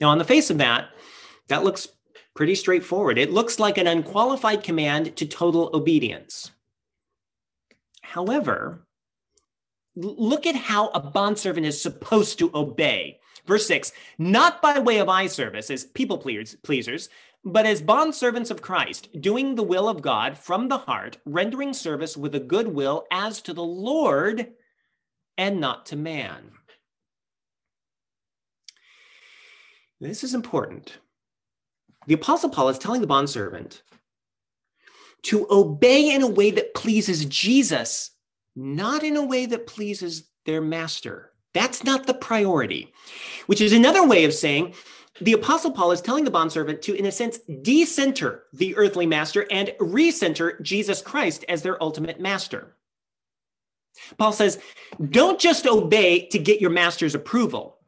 Now, 0.00 0.10
on 0.10 0.18
the 0.18 0.24
face 0.24 0.50
of 0.50 0.58
that, 0.58 0.88
that 1.48 1.64
looks 1.64 1.88
pretty 2.34 2.54
straightforward. 2.54 3.18
It 3.18 3.32
looks 3.32 3.58
like 3.58 3.78
an 3.78 3.86
unqualified 3.86 4.62
command 4.62 5.16
to 5.16 5.26
total 5.26 5.70
obedience. 5.74 6.50
However, 8.02 8.86
look 9.96 10.46
at 10.46 10.56
how 10.56 10.88
a 10.88 11.00
bondservant 11.00 11.66
is 11.66 11.80
supposed 11.80 12.38
to 12.38 12.50
obey. 12.54 13.20
Verse 13.46 13.66
6 13.66 13.92
not 14.18 14.62
by 14.62 14.78
way 14.78 14.98
of 14.98 15.08
eye 15.08 15.26
service 15.26 15.70
as 15.70 15.84
people 15.84 16.18
pleasers, 16.18 17.08
but 17.44 17.66
as 17.66 17.82
bondservants 17.82 18.50
of 18.50 18.62
Christ, 18.62 19.08
doing 19.20 19.54
the 19.54 19.64
will 19.64 19.88
of 19.88 20.02
God 20.02 20.38
from 20.38 20.68
the 20.68 20.78
heart, 20.78 21.18
rendering 21.24 21.72
service 21.72 22.16
with 22.16 22.34
a 22.34 22.40
good 22.40 22.68
will 22.68 23.04
as 23.10 23.42
to 23.42 23.52
the 23.52 23.64
Lord 23.64 24.52
and 25.36 25.60
not 25.60 25.86
to 25.86 25.96
man. 25.96 26.52
This 30.00 30.22
is 30.22 30.34
important. 30.34 30.98
The 32.06 32.14
Apostle 32.14 32.50
Paul 32.50 32.68
is 32.68 32.78
telling 32.78 33.00
the 33.00 33.06
bondservant 33.06 33.82
to 35.24 35.46
obey 35.50 36.12
in 36.12 36.22
a 36.22 36.28
way 36.28 36.50
that 36.50 36.74
pleases 36.74 37.24
Jesus, 37.24 38.10
not 38.56 39.04
in 39.04 39.16
a 39.16 39.24
way 39.24 39.46
that 39.46 39.66
pleases 39.66 40.28
their 40.44 40.60
master. 40.60 41.31
That's 41.54 41.84
not 41.84 42.06
the 42.06 42.14
priority, 42.14 42.92
which 43.46 43.60
is 43.60 43.72
another 43.72 44.06
way 44.06 44.24
of 44.24 44.32
saying 44.32 44.74
the 45.20 45.34
Apostle 45.34 45.72
Paul 45.72 45.92
is 45.92 46.00
telling 46.00 46.24
the 46.24 46.30
bondservant 46.30 46.82
to, 46.82 46.94
in 46.94 47.06
a 47.06 47.12
sense, 47.12 47.38
decenter 47.60 48.44
the 48.52 48.76
earthly 48.76 49.06
master 49.06 49.46
and 49.50 49.68
recenter 49.78 50.60
Jesus 50.62 51.02
Christ 51.02 51.44
as 51.48 51.62
their 51.62 51.82
ultimate 51.82 52.18
master. 52.20 52.76
Paul 54.16 54.32
says, 54.32 54.58
don't 55.10 55.38
just 55.38 55.66
obey 55.66 56.26
to 56.28 56.38
get 56.38 56.60
your 56.60 56.70
master's 56.70 57.14
approval. 57.14 57.78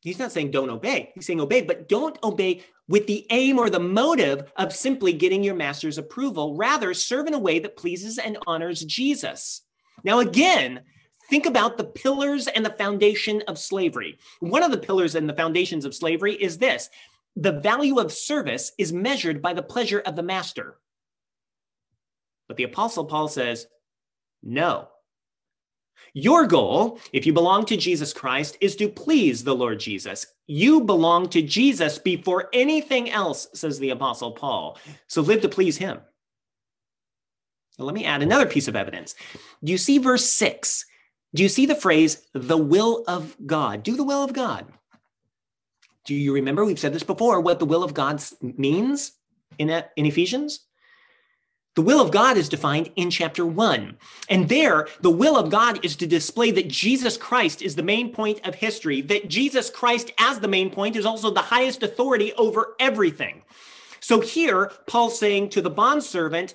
He's 0.00 0.18
not 0.18 0.32
saying 0.32 0.50
don't 0.50 0.70
obey. 0.70 1.12
He's 1.14 1.26
saying 1.26 1.40
obey, 1.40 1.62
but 1.62 1.88
don't 1.88 2.18
obey 2.22 2.62
with 2.88 3.06
the 3.06 3.26
aim 3.30 3.58
or 3.58 3.70
the 3.70 3.80
motive 3.80 4.52
of 4.56 4.72
simply 4.72 5.12
getting 5.12 5.42
your 5.42 5.54
master's 5.54 5.98
approval. 5.98 6.56
Rather, 6.56 6.94
serve 6.94 7.26
in 7.26 7.34
a 7.34 7.38
way 7.38 7.58
that 7.58 7.76
pleases 7.76 8.18
and 8.18 8.38
honors 8.46 8.84
Jesus. 8.84 9.62
Now, 10.04 10.20
again, 10.20 10.82
think 11.28 11.46
about 11.46 11.76
the 11.76 11.84
pillars 11.84 12.48
and 12.48 12.64
the 12.64 12.70
foundation 12.70 13.42
of 13.48 13.58
slavery. 13.58 14.18
One 14.40 14.62
of 14.62 14.70
the 14.70 14.78
pillars 14.78 15.14
and 15.14 15.28
the 15.28 15.34
foundations 15.34 15.84
of 15.84 15.94
slavery 15.94 16.34
is 16.34 16.58
this 16.58 16.90
the 17.36 17.52
value 17.52 17.98
of 17.98 18.12
service 18.12 18.72
is 18.78 18.92
measured 18.92 19.42
by 19.42 19.52
the 19.52 19.62
pleasure 19.62 20.00
of 20.00 20.16
the 20.16 20.22
master. 20.22 20.78
But 22.48 22.56
the 22.56 22.64
Apostle 22.64 23.04
Paul 23.04 23.28
says, 23.28 23.66
no. 24.42 24.88
Your 26.14 26.46
goal, 26.46 26.98
if 27.12 27.26
you 27.26 27.32
belong 27.32 27.66
to 27.66 27.76
Jesus 27.76 28.12
Christ, 28.12 28.56
is 28.60 28.76
to 28.76 28.88
please 28.88 29.44
the 29.44 29.54
Lord 29.54 29.80
Jesus. 29.80 30.26
You 30.46 30.80
belong 30.82 31.28
to 31.30 31.42
Jesus 31.42 31.98
before 31.98 32.48
anything 32.52 33.10
else, 33.10 33.48
says 33.52 33.78
the 33.78 33.90
Apostle 33.90 34.32
Paul. 34.32 34.78
So 35.08 35.20
live 35.20 35.42
to 35.42 35.48
please 35.48 35.76
him. 35.76 36.00
Now, 37.78 37.84
let 37.84 37.94
me 37.94 38.06
add 38.06 38.22
another 38.22 38.46
piece 38.46 38.68
of 38.68 38.76
evidence. 38.76 39.14
Do 39.62 39.72
you 39.72 39.78
see 39.78 39.98
verse 39.98 40.24
6? 40.30 40.86
Do 41.36 41.42
you 41.42 41.50
see 41.50 41.66
the 41.66 41.74
phrase, 41.74 42.26
the 42.32 42.56
will 42.56 43.04
of 43.06 43.36
God? 43.44 43.82
Do 43.82 43.94
the 43.94 44.04
will 44.04 44.24
of 44.24 44.32
God. 44.32 44.64
Do 46.06 46.14
you 46.14 46.32
remember? 46.32 46.64
We've 46.64 46.78
said 46.78 46.94
this 46.94 47.02
before, 47.02 47.42
what 47.42 47.58
the 47.58 47.66
will 47.66 47.84
of 47.84 47.92
God 47.92 48.22
means 48.40 49.12
in, 49.58 49.70
uh, 49.70 49.82
in 49.96 50.06
Ephesians? 50.06 50.60
The 51.74 51.82
will 51.82 52.00
of 52.00 52.10
God 52.10 52.38
is 52.38 52.48
defined 52.48 52.90
in 52.96 53.10
chapter 53.10 53.44
one. 53.44 53.98
And 54.30 54.48
there, 54.48 54.88
the 55.02 55.10
will 55.10 55.36
of 55.36 55.50
God 55.50 55.84
is 55.84 55.94
to 55.96 56.06
display 56.06 56.50
that 56.52 56.68
Jesus 56.68 57.18
Christ 57.18 57.60
is 57.60 57.76
the 57.76 57.82
main 57.82 58.14
point 58.14 58.40
of 58.48 58.54
history, 58.54 59.02
that 59.02 59.28
Jesus 59.28 59.68
Christ, 59.68 60.12
as 60.18 60.40
the 60.40 60.48
main 60.48 60.70
point, 60.70 60.96
is 60.96 61.04
also 61.04 61.30
the 61.30 61.42
highest 61.42 61.82
authority 61.82 62.32
over 62.34 62.74
everything. 62.80 63.42
So 64.00 64.20
here, 64.20 64.72
Paul's 64.86 65.18
saying 65.18 65.50
to 65.50 65.60
the 65.60 65.68
bondservant, 65.68 66.54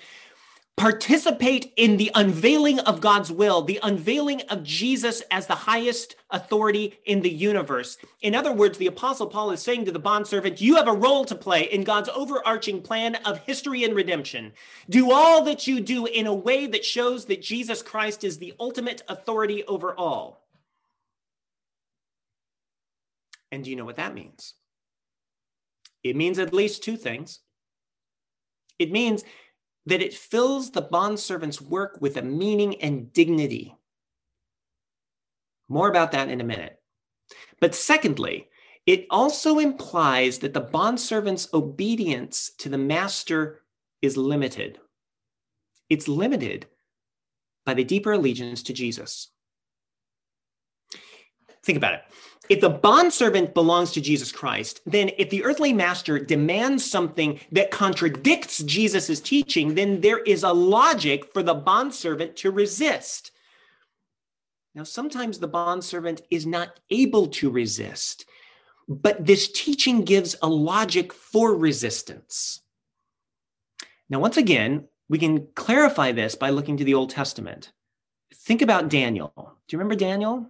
participate 0.81 1.71
in 1.77 1.97
the 1.97 2.09
unveiling 2.15 2.79
of 2.79 3.01
God's 3.01 3.31
will, 3.31 3.61
the 3.61 3.79
unveiling 3.83 4.41
of 4.49 4.63
Jesus 4.63 5.21
as 5.29 5.45
the 5.45 5.53
highest 5.53 6.15
authority 6.31 6.97
in 7.05 7.21
the 7.21 7.29
universe. 7.29 7.99
In 8.19 8.33
other 8.33 8.51
words, 8.51 8.79
the 8.79 8.87
Apostle 8.87 9.27
Paul 9.27 9.51
is 9.51 9.61
saying 9.61 9.85
to 9.85 9.91
the 9.91 9.99
bondservant, 9.99 10.59
You 10.59 10.77
have 10.77 10.87
a 10.87 10.93
role 10.93 11.23
to 11.25 11.35
play 11.35 11.61
in 11.71 11.83
God's 11.83 12.09
overarching 12.09 12.81
plan 12.81 13.13
of 13.17 13.45
history 13.45 13.83
and 13.83 13.95
redemption. 13.95 14.53
Do 14.89 15.11
all 15.11 15.43
that 15.43 15.67
you 15.67 15.81
do 15.81 16.07
in 16.07 16.25
a 16.25 16.33
way 16.33 16.65
that 16.65 16.83
shows 16.83 17.25
that 17.25 17.43
Jesus 17.43 17.83
Christ 17.83 18.23
is 18.23 18.39
the 18.39 18.55
ultimate 18.59 19.03
authority 19.07 19.63
over 19.65 19.93
all. 19.93 20.47
And 23.51 23.63
do 23.63 23.69
you 23.69 23.75
know 23.75 23.85
what 23.85 23.97
that 23.97 24.15
means? 24.15 24.55
It 26.03 26.15
means 26.15 26.39
at 26.39 26.55
least 26.55 26.83
two 26.83 26.97
things. 26.97 27.39
It 28.79 28.91
means 28.91 29.23
that 29.85 30.01
it 30.01 30.13
fills 30.13 30.71
the 30.71 30.81
bondservant's 30.81 31.61
work 31.61 31.97
with 32.01 32.17
a 32.17 32.21
meaning 32.21 32.81
and 32.81 33.11
dignity. 33.13 33.75
More 35.67 35.89
about 35.89 36.11
that 36.11 36.29
in 36.29 36.41
a 36.41 36.45
minute. 36.45 36.79
But 37.59 37.75
secondly, 37.75 38.49
it 38.85 39.07
also 39.09 39.59
implies 39.59 40.39
that 40.39 40.53
the 40.53 40.61
bondservant's 40.61 41.47
obedience 41.53 42.51
to 42.59 42.69
the 42.69 42.77
master 42.77 43.61
is 44.01 44.17
limited. 44.17 44.79
It's 45.89 46.07
limited 46.07 46.67
by 47.65 47.73
the 47.73 47.83
deeper 47.83 48.13
allegiance 48.13 48.63
to 48.63 48.73
Jesus. 48.73 49.29
Think 51.63 51.77
about 51.77 51.93
it. 51.93 52.03
If 52.49 52.59
the 52.59 52.69
bondservant 52.69 53.53
belongs 53.53 53.91
to 53.91 54.01
Jesus 54.01 54.31
Christ, 54.31 54.81
then 54.85 55.11
if 55.17 55.29
the 55.29 55.43
earthly 55.43 55.71
master 55.71 56.19
demands 56.19 56.89
something 56.89 57.39
that 57.51 57.71
contradicts 57.71 58.57
Jesus' 58.63 59.21
teaching, 59.21 59.75
then 59.75 60.01
there 60.01 60.19
is 60.19 60.43
a 60.43 60.51
logic 60.51 61.31
for 61.31 61.43
the 61.43 61.53
bondservant 61.53 62.35
to 62.37 62.51
resist. 62.51 63.31
Now, 64.73 64.83
sometimes 64.83 65.39
the 65.39 65.47
bondservant 65.47 66.21
is 66.29 66.45
not 66.45 66.79
able 66.89 67.27
to 67.27 67.49
resist, 67.49 68.25
but 68.87 69.25
this 69.25 69.51
teaching 69.51 70.03
gives 70.03 70.35
a 70.41 70.49
logic 70.49 71.13
for 71.13 71.55
resistance. 71.55 72.61
Now, 74.09 74.19
once 74.19 74.37
again, 74.37 74.87
we 75.07 75.19
can 75.19 75.47
clarify 75.55 76.11
this 76.11 76.35
by 76.35 76.49
looking 76.49 76.77
to 76.77 76.83
the 76.83 76.93
Old 76.95 77.11
Testament. 77.11 77.71
Think 78.33 78.61
about 78.61 78.89
Daniel. 78.89 79.31
Do 79.35 79.75
you 79.75 79.77
remember 79.77 79.95
Daniel? 79.95 80.49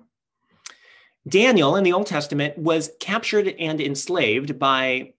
Daniel 1.27 1.75
in 1.75 1.83
the 1.83 1.93
Old 1.93 2.07
Testament 2.07 2.57
was 2.57 2.91
captured 2.99 3.47
and 3.59 3.79
enslaved 3.79 4.57
by 4.57 5.13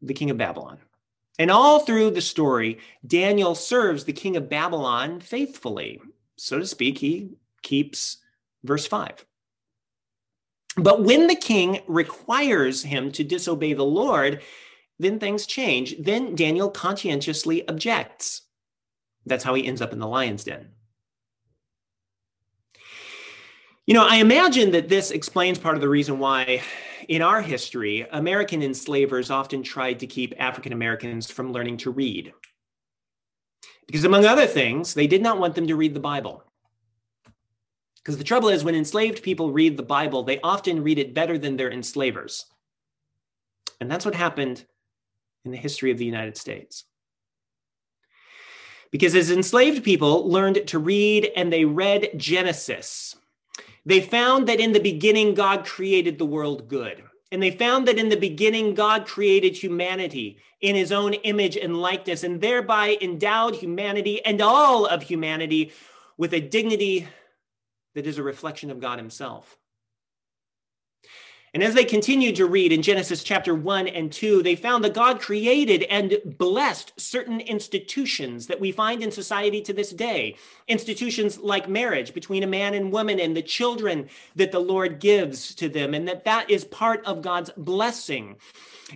the 0.00 0.14
king 0.14 0.30
of 0.30 0.38
Babylon. 0.38 0.78
And 1.38 1.50
all 1.50 1.80
through 1.80 2.10
the 2.10 2.20
story, 2.20 2.78
Daniel 3.04 3.54
serves 3.54 4.04
the 4.04 4.12
king 4.12 4.36
of 4.36 4.48
Babylon 4.48 5.20
faithfully. 5.20 6.00
So 6.36 6.58
to 6.58 6.66
speak, 6.66 6.98
he 6.98 7.30
keeps 7.62 8.18
verse 8.62 8.86
5. 8.86 9.24
But 10.76 11.02
when 11.02 11.26
the 11.26 11.36
king 11.36 11.80
requires 11.86 12.82
him 12.82 13.10
to 13.12 13.24
disobey 13.24 13.72
the 13.72 13.84
Lord, 13.84 14.42
then 14.98 15.18
things 15.18 15.46
change. 15.46 15.96
Then 15.98 16.34
Daniel 16.34 16.70
conscientiously 16.70 17.66
objects. 17.68 18.42
That's 19.26 19.44
how 19.44 19.54
he 19.54 19.66
ends 19.66 19.80
up 19.80 19.92
in 19.92 19.98
the 19.98 20.08
lion's 20.08 20.44
den. 20.44 20.70
You 23.86 23.92
know, 23.92 24.06
I 24.06 24.16
imagine 24.16 24.70
that 24.70 24.88
this 24.88 25.10
explains 25.10 25.58
part 25.58 25.74
of 25.74 25.82
the 25.82 25.88
reason 25.90 26.18
why 26.18 26.62
in 27.06 27.20
our 27.20 27.42
history, 27.42 28.06
American 28.12 28.62
enslavers 28.62 29.30
often 29.30 29.62
tried 29.62 30.00
to 30.00 30.06
keep 30.06 30.34
African 30.38 30.72
Americans 30.72 31.30
from 31.30 31.52
learning 31.52 31.76
to 31.78 31.90
read. 31.90 32.32
Because, 33.86 34.04
among 34.04 34.24
other 34.24 34.46
things, 34.46 34.94
they 34.94 35.06
did 35.06 35.20
not 35.20 35.38
want 35.38 35.54
them 35.54 35.66
to 35.66 35.76
read 35.76 35.92
the 35.92 36.00
Bible. 36.00 36.42
Because 37.96 38.16
the 38.16 38.24
trouble 38.24 38.48
is, 38.48 38.64
when 38.64 38.74
enslaved 38.74 39.22
people 39.22 39.52
read 39.52 39.76
the 39.76 39.82
Bible, 39.82 40.22
they 40.22 40.40
often 40.40 40.82
read 40.82 40.98
it 40.98 41.12
better 41.12 41.36
than 41.36 41.58
their 41.58 41.70
enslavers. 41.70 42.46
And 43.82 43.90
that's 43.90 44.06
what 44.06 44.14
happened 44.14 44.64
in 45.44 45.50
the 45.50 45.58
history 45.58 45.90
of 45.90 45.98
the 45.98 46.06
United 46.06 46.38
States. 46.38 46.84
Because 48.90 49.14
as 49.14 49.30
enslaved 49.30 49.84
people 49.84 50.30
learned 50.30 50.68
to 50.68 50.78
read 50.78 51.30
and 51.36 51.52
they 51.52 51.66
read 51.66 52.12
Genesis, 52.16 53.16
they 53.84 54.00
found 54.00 54.48
that 54.48 54.60
in 54.60 54.72
the 54.72 54.80
beginning, 54.80 55.34
God 55.34 55.64
created 55.66 56.18
the 56.18 56.26
world 56.26 56.68
good. 56.68 57.02
And 57.30 57.42
they 57.42 57.50
found 57.50 57.88
that 57.88 57.98
in 57.98 58.10
the 58.10 58.16
beginning, 58.16 58.74
God 58.74 59.06
created 59.06 59.56
humanity 59.56 60.38
in 60.60 60.76
his 60.76 60.92
own 60.92 61.14
image 61.14 61.56
and 61.56 61.76
likeness, 61.76 62.22
and 62.22 62.40
thereby 62.40 62.96
endowed 63.00 63.56
humanity 63.56 64.24
and 64.24 64.40
all 64.40 64.86
of 64.86 65.02
humanity 65.02 65.72
with 66.16 66.32
a 66.32 66.40
dignity 66.40 67.08
that 67.94 68.06
is 68.06 68.18
a 68.18 68.22
reflection 68.22 68.70
of 68.70 68.80
God 68.80 68.98
himself. 68.98 69.58
And 71.54 71.62
as 71.62 71.74
they 71.74 71.84
continued 71.84 72.34
to 72.36 72.46
read 72.46 72.72
in 72.72 72.82
Genesis 72.82 73.22
chapter 73.22 73.54
1 73.54 73.86
and 73.86 74.12
2, 74.12 74.42
they 74.42 74.56
found 74.56 74.82
that 74.82 74.92
God 74.92 75.20
created 75.20 75.84
and 75.84 76.18
blessed 76.24 76.92
certain 76.96 77.38
institutions 77.38 78.48
that 78.48 78.58
we 78.58 78.72
find 78.72 79.04
in 79.04 79.12
society 79.12 79.62
to 79.62 79.72
this 79.72 79.90
day. 79.90 80.34
Institutions 80.66 81.38
like 81.38 81.68
marriage 81.68 82.12
between 82.12 82.42
a 82.42 82.48
man 82.48 82.74
and 82.74 82.90
woman 82.90 83.20
and 83.20 83.36
the 83.36 83.42
children 83.42 84.08
that 84.34 84.50
the 84.50 84.58
Lord 84.58 84.98
gives 84.98 85.54
to 85.54 85.68
them, 85.68 85.94
and 85.94 86.08
that 86.08 86.24
that 86.24 86.50
is 86.50 86.64
part 86.64 87.06
of 87.06 87.22
God's 87.22 87.50
blessing. 87.56 88.34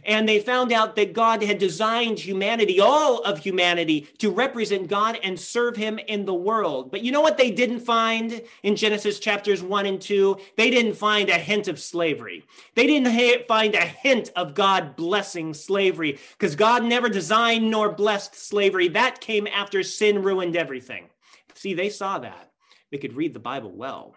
And 0.04 0.28
they 0.28 0.40
found 0.40 0.72
out 0.72 0.96
that 0.96 1.12
God 1.12 1.42
had 1.42 1.58
designed 1.58 2.18
humanity, 2.18 2.80
all 2.80 3.20
of 3.22 3.38
humanity, 3.38 4.08
to 4.18 4.30
represent 4.30 4.88
God 4.88 5.18
and 5.22 5.38
serve 5.38 5.76
him 5.76 5.98
in 5.98 6.24
the 6.24 6.34
world. 6.34 6.90
But 6.90 7.02
you 7.02 7.12
know 7.12 7.20
what 7.20 7.38
they 7.38 7.50
didn't 7.50 7.80
find 7.80 8.42
in 8.62 8.76
Genesis 8.76 9.18
chapters 9.18 9.62
1 9.62 9.86
and 9.86 10.00
2? 10.00 10.36
They 10.56 10.70
didn't 10.70 10.94
find 10.94 11.28
a 11.30 11.38
hint 11.38 11.68
of 11.68 11.80
slavery. 11.80 12.44
They 12.74 12.86
didn't 12.86 13.46
find 13.46 13.74
a 13.74 13.84
hint 13.84 14.30
of 14.36 14.54
God 14.54 14.96
blessing 14.96 15.54
slavery 15.54 16.18
because 16.32 16.56
God 16.56 16.84
never 16.84 17.08
designed 17.08 17.70
nor 17.70 17.92
blessed 17.92 18.34
slavery. 18.34 18.88
That 18.88 19.20
came 19.20 19.46
after 19.46 19.82
sin 19.82 20.22
ruined 20.22 20.56
everything. 20.56 21.08
See, 21.54 21.74
they 21.74 21.90
saw 21.90 22.18
that. 22.18 22.52
They 22.90 22.98
could 22.98 23.14
read 23.14 23.34
the 23.34 23.40
Bible 23.40 23.72
well. 23.72 24.14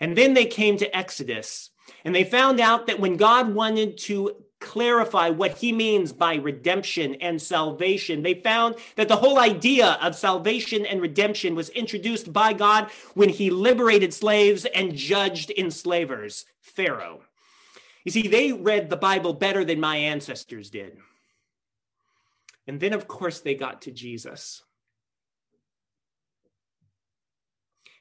And 0.00 0.16
then 0.16 0.34
they 0.34 0.46
came 0.46 0.76
to 0.78 0.96
Exodus 0.96 1.70
and 2.04 2.14
they 2.14 2.24
found 2.24 2.60
out 2.60 2.86
that 2.86 3.00
when 3.00 3.16
God 3.16 3.54
wanted 3.54 3.98
to 3.98 4.36
clarify 4.62 5.28
what 5.28 5.58
he 5.58 5.72
means 5.72 6.12
by 6.12 6.36
redemption 6.36 7.16
and 7.16 7.42
salvation. 7.42 8.22
They 8.22 8.34
found 8.34 8.76
that 8.96 9.08
the 9.08 9.16
whole 9.16 9.38
idea 9.38 9.98
of 10.00 10.14
salvation 10.14 10.86
and 10.86 11.02
redemption 11.02 11.54
was 11.54 11.68
introduced 11.70 12.32
by 12.32 12.52
God 12.52 12.88
when 13.14 13.28
he 13.28 13.50
liberated 13.50 14.14
slaves 14.14 14.64
and 14.64 14.94
judged 14.94 15.50
enslavers, 15.58 16.46
Pharaoh. 16.60 17.22
You 18.04 18.10
see, 18.10 18.28
they 18.28 18.52
read 18.52 18.90
the 18.90 18.96
Bible 18.96 19.32
better 19.32 19.64
than 19.64 19.80
my 19.80 19.96
ancestors 19.96 20.70
did. 20.70 20.98
And 22.66 22.80
then, 22.80 22.92
of 22.92 23.08
course, 23.08 23.40
they 23.40 23.54
got 23.54 23.82
to 23.82 23.90
Jesus. 23.90 24.62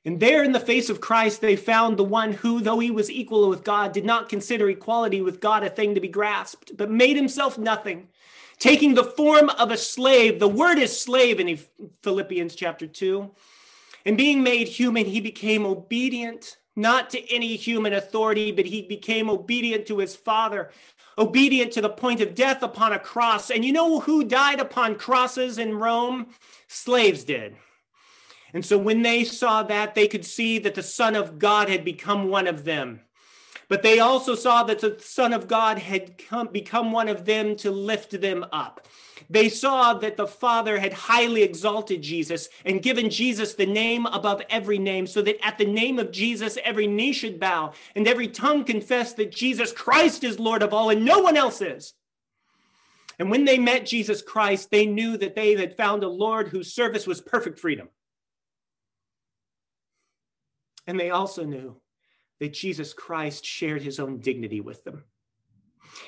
And 0.03 0.19
there, 0.19 0.43
in 0.43 0.51
the 0.51 0.59
face 0.59 0.89
of 0.89 1.01
Christ, 1.01 1.41
they 1.41 1.55
found 1.55 1.97
the 1.97 2.03
one 2.03 2.33
who, 2.33 2.59
though 2.59 2.79
he 2.79 2.89
was 2.89 3.11
equal 3.11 3.47
with 3.49 3.63
God, 3.63 3.91
did 3.91 4.05
not 4.05 4.29
consider 4.29 4.67
equality 4.69 5.21
with 5.21 5.39
God 5.39 5.63
a 5.63 5.69
thing 5.69 5.93
to 5.93 6.01
be 6.01 6.07
grasped, 6.07 6.75
but 6.75 6.89
made 6.89 7.15
himself 7.15 7.59
nothing, 7.59 8.07
taking 8.57 8.95
the 8.95 9.03
form 9.03 9.49
of 9.49 9.69
a 9.69 9.77
slave. 9.77 10.39
The 10.39 10.47
word 10.47 10.79
is 10.79 10.99
slave 10.99 11.39
in 11.39 11.59
Philippians 12.01 12.55
chapter 12.55 12.87
2. 12.87 13.29
And 14.03 14.17
being 14.17 14.41
made 14.41 14.67
human, 14.67 15.05
he 15.05 15.21
became 15.21 15.65
obedient, 15.65 16.57
not 16.75 17.09
to 17.11 17.33
any 17.33 17.55
human 17.55 17.93
authority, 17.93 18.51
but 18.51 18.65
he 18.65 18.81
became 18.81 19.29
obedient 19.29 19.85
to 19.87 19.97
his 19.99 20.15
Father, 20.15 20.71
obedient 21.17 21.71
to 21.73 21.81
the 21.81 21.89
point 21.89 22.21
of 22.21 22.35
death 22.35 22.63
upon 22.63 22.93
a 22.93 22.99
cross. 22.99 23.49
And 23.49 23.65
you 23.65 23.73
know 23.73 23.99
who 23.99 24.23
died 24.23 24.59
upon 24.59 24.95
crosses 24.95 25.57
in 25.57 25.75
Rome? 25.75 26.27
Slaves 26.67 27.23
did. 27.23 27.55
And 28.53 28.65
so 28.65 28.77
when 28.77 29.01
they 29.01 29.23
saw 29.23 29.63
that, 29.63 29.95
they 29.95 30.07
could 30.07 30.25
see 30.25 30.59
that 30.59 30.75
the 30.75 30.83
Son 30.83 31.15
of 31.15 31.39
God 31.39 31.69
had 31.69 31.85
become 31.85 32.27
one 32.27 32.47
of 32.47 32.63
them. 32.63 33.01
But 33.71 33.83
they 33.83 33.99
also 33.99 34.35
saw 34.35 34.63
that 34.63 34.79
the 34.79 34.97
Son 34.99 35.31
of 35.31 35.47
God 35.47 35.79
had 35.79 36.17
come, 36.17 36.47
become 36.47 36.91
one 36.91 37.07
of 37.07 37.23
them 37.23 37.55
to 37.55 37.71
lift 37.71 38.19
them 38.19 38.45
up. 38.51 38.85
They 39.29 39.47
saw 39.47 39.93
that 39.93 40.17
the 40.17 40.27
Father 40.27 40.79
had 40.79 40.91
highly 40.91 41.41
exalted 41.41 42.01
Jesus 42.01 42.49
and 42.65 42.83
given 42.83 43.09
Jesus 43.09 43.53
the 43.53 43.65
name 43.65 44.05
above 44.07 44.41
every 44.49 44.77
name, 44.77 45.07
so 45.07 45.21
that 45.21 45.37
at 45.41 45.57
the 45.57 45.63
name 45.63 45.99
of 45.99 46.11
Jesus, 46.11 46.57
every 46.65 46.85
knee 46.85 47.13
should 47.13 47.39
bow 47.39 47.71
and 47.95 48.09
every 48.09 48.27
tongue 48.27 48.65
confess 48.65 49.13
that 49.13 49.31
Jesus 49.31 49.71
Christ 49.71 50.25
is 50.25 50.37
Lord 50.37 50.63
of 50.63 50.73
all 50.73 50.89
and 50.89 51.05
no 51.05 51.19
one 51.19 51.37
else 51.37 51.61
is. 51.61 51.93
And 53.19 53.31
when 53.31 53.45
they 53.45 53.57
met 53.57 53.85
Jesus 53.85 54.21
Christ, 54.21 54.69
they 54.69 54.85
knew 54.85 55.15
that 55.15 55.35
they 55.35 55.55
had 55.55 55.77
found 55.77 56.03
a 56.03 56.09
Lord 56.09 56.49
whose 56.49 56.73
service 56.73 57.07
was 57.07 57.21
perfect 57.21 57.57
freedom. 57.57 57.87
And 60.85 60.99
they 60.99 61.09
also 61.09 61.45
knew 61.45 61.77
that 62.41 62.53
Jesus 62.53 62.91
Christ 62.91 63.45
shared 63.45 63.83
his 63.83 63.99
own 63.99 64.17
dignity 64.17 64.61
with 64.61 64.83
them. 64.83 65.03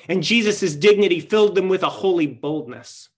And 0.08 0.20
Jesus' 0.20 0.74
dignity 0.74 1.20
filled 1.20 1.54
them 1.54 1.68
with 1.68 1.84
a 1.84 1.88
holy 1.88 2.26
boldness 2.26 3.08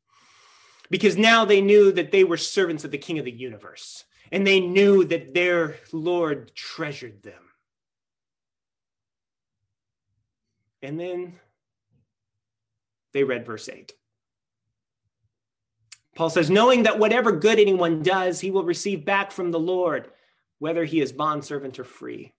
because 0.90 1.16
now 1.16 1.46
they 1.46 1.62
knew 1.62 1.90
that 1.92 2.12
they 2.12 2.24
were 2.24 2.36
servants 2.36 2.84
of 2.84 2.90
the 2.90 2.98
King 2.98 3.18
of 3.18 3.24
the 3.24 3.32
universe 3.32 4.04
and 4.30 4.46
they 4.46 4.60
knew 4.60 5.02
that 5.04 5.32
their 5.32 5.76
Lord 5.92 6.54
treasured 6.54 7.22
them. 7.22 7.42
And 10.82 11.00
then 11.00 11.40
they 13.14 13.24
read 13.24 13.46
verse 13.46 13.66
8. 13.66 13.94
Paul 16.14 16.28
says, 16.28 16.50
knowing 16.50 16.82
that 16.82 16.98
whatever 16.98 17.32
good 17.32 17.58
anyone 17.58 18.02
does, 18.02 18.40
he 18.40 18.50
will 18.50 18.64
receive 18.64 19.06
back 19.06 19.30
from 19.30 19.52
the 19.52 19.58
Lord 19.58 20.10
whether 20.58 20.84
he 20.84 21.00
is 21.00 21.12
bondservant 21.12 21.78
or 21.78 21.84
free. 21.84 22.34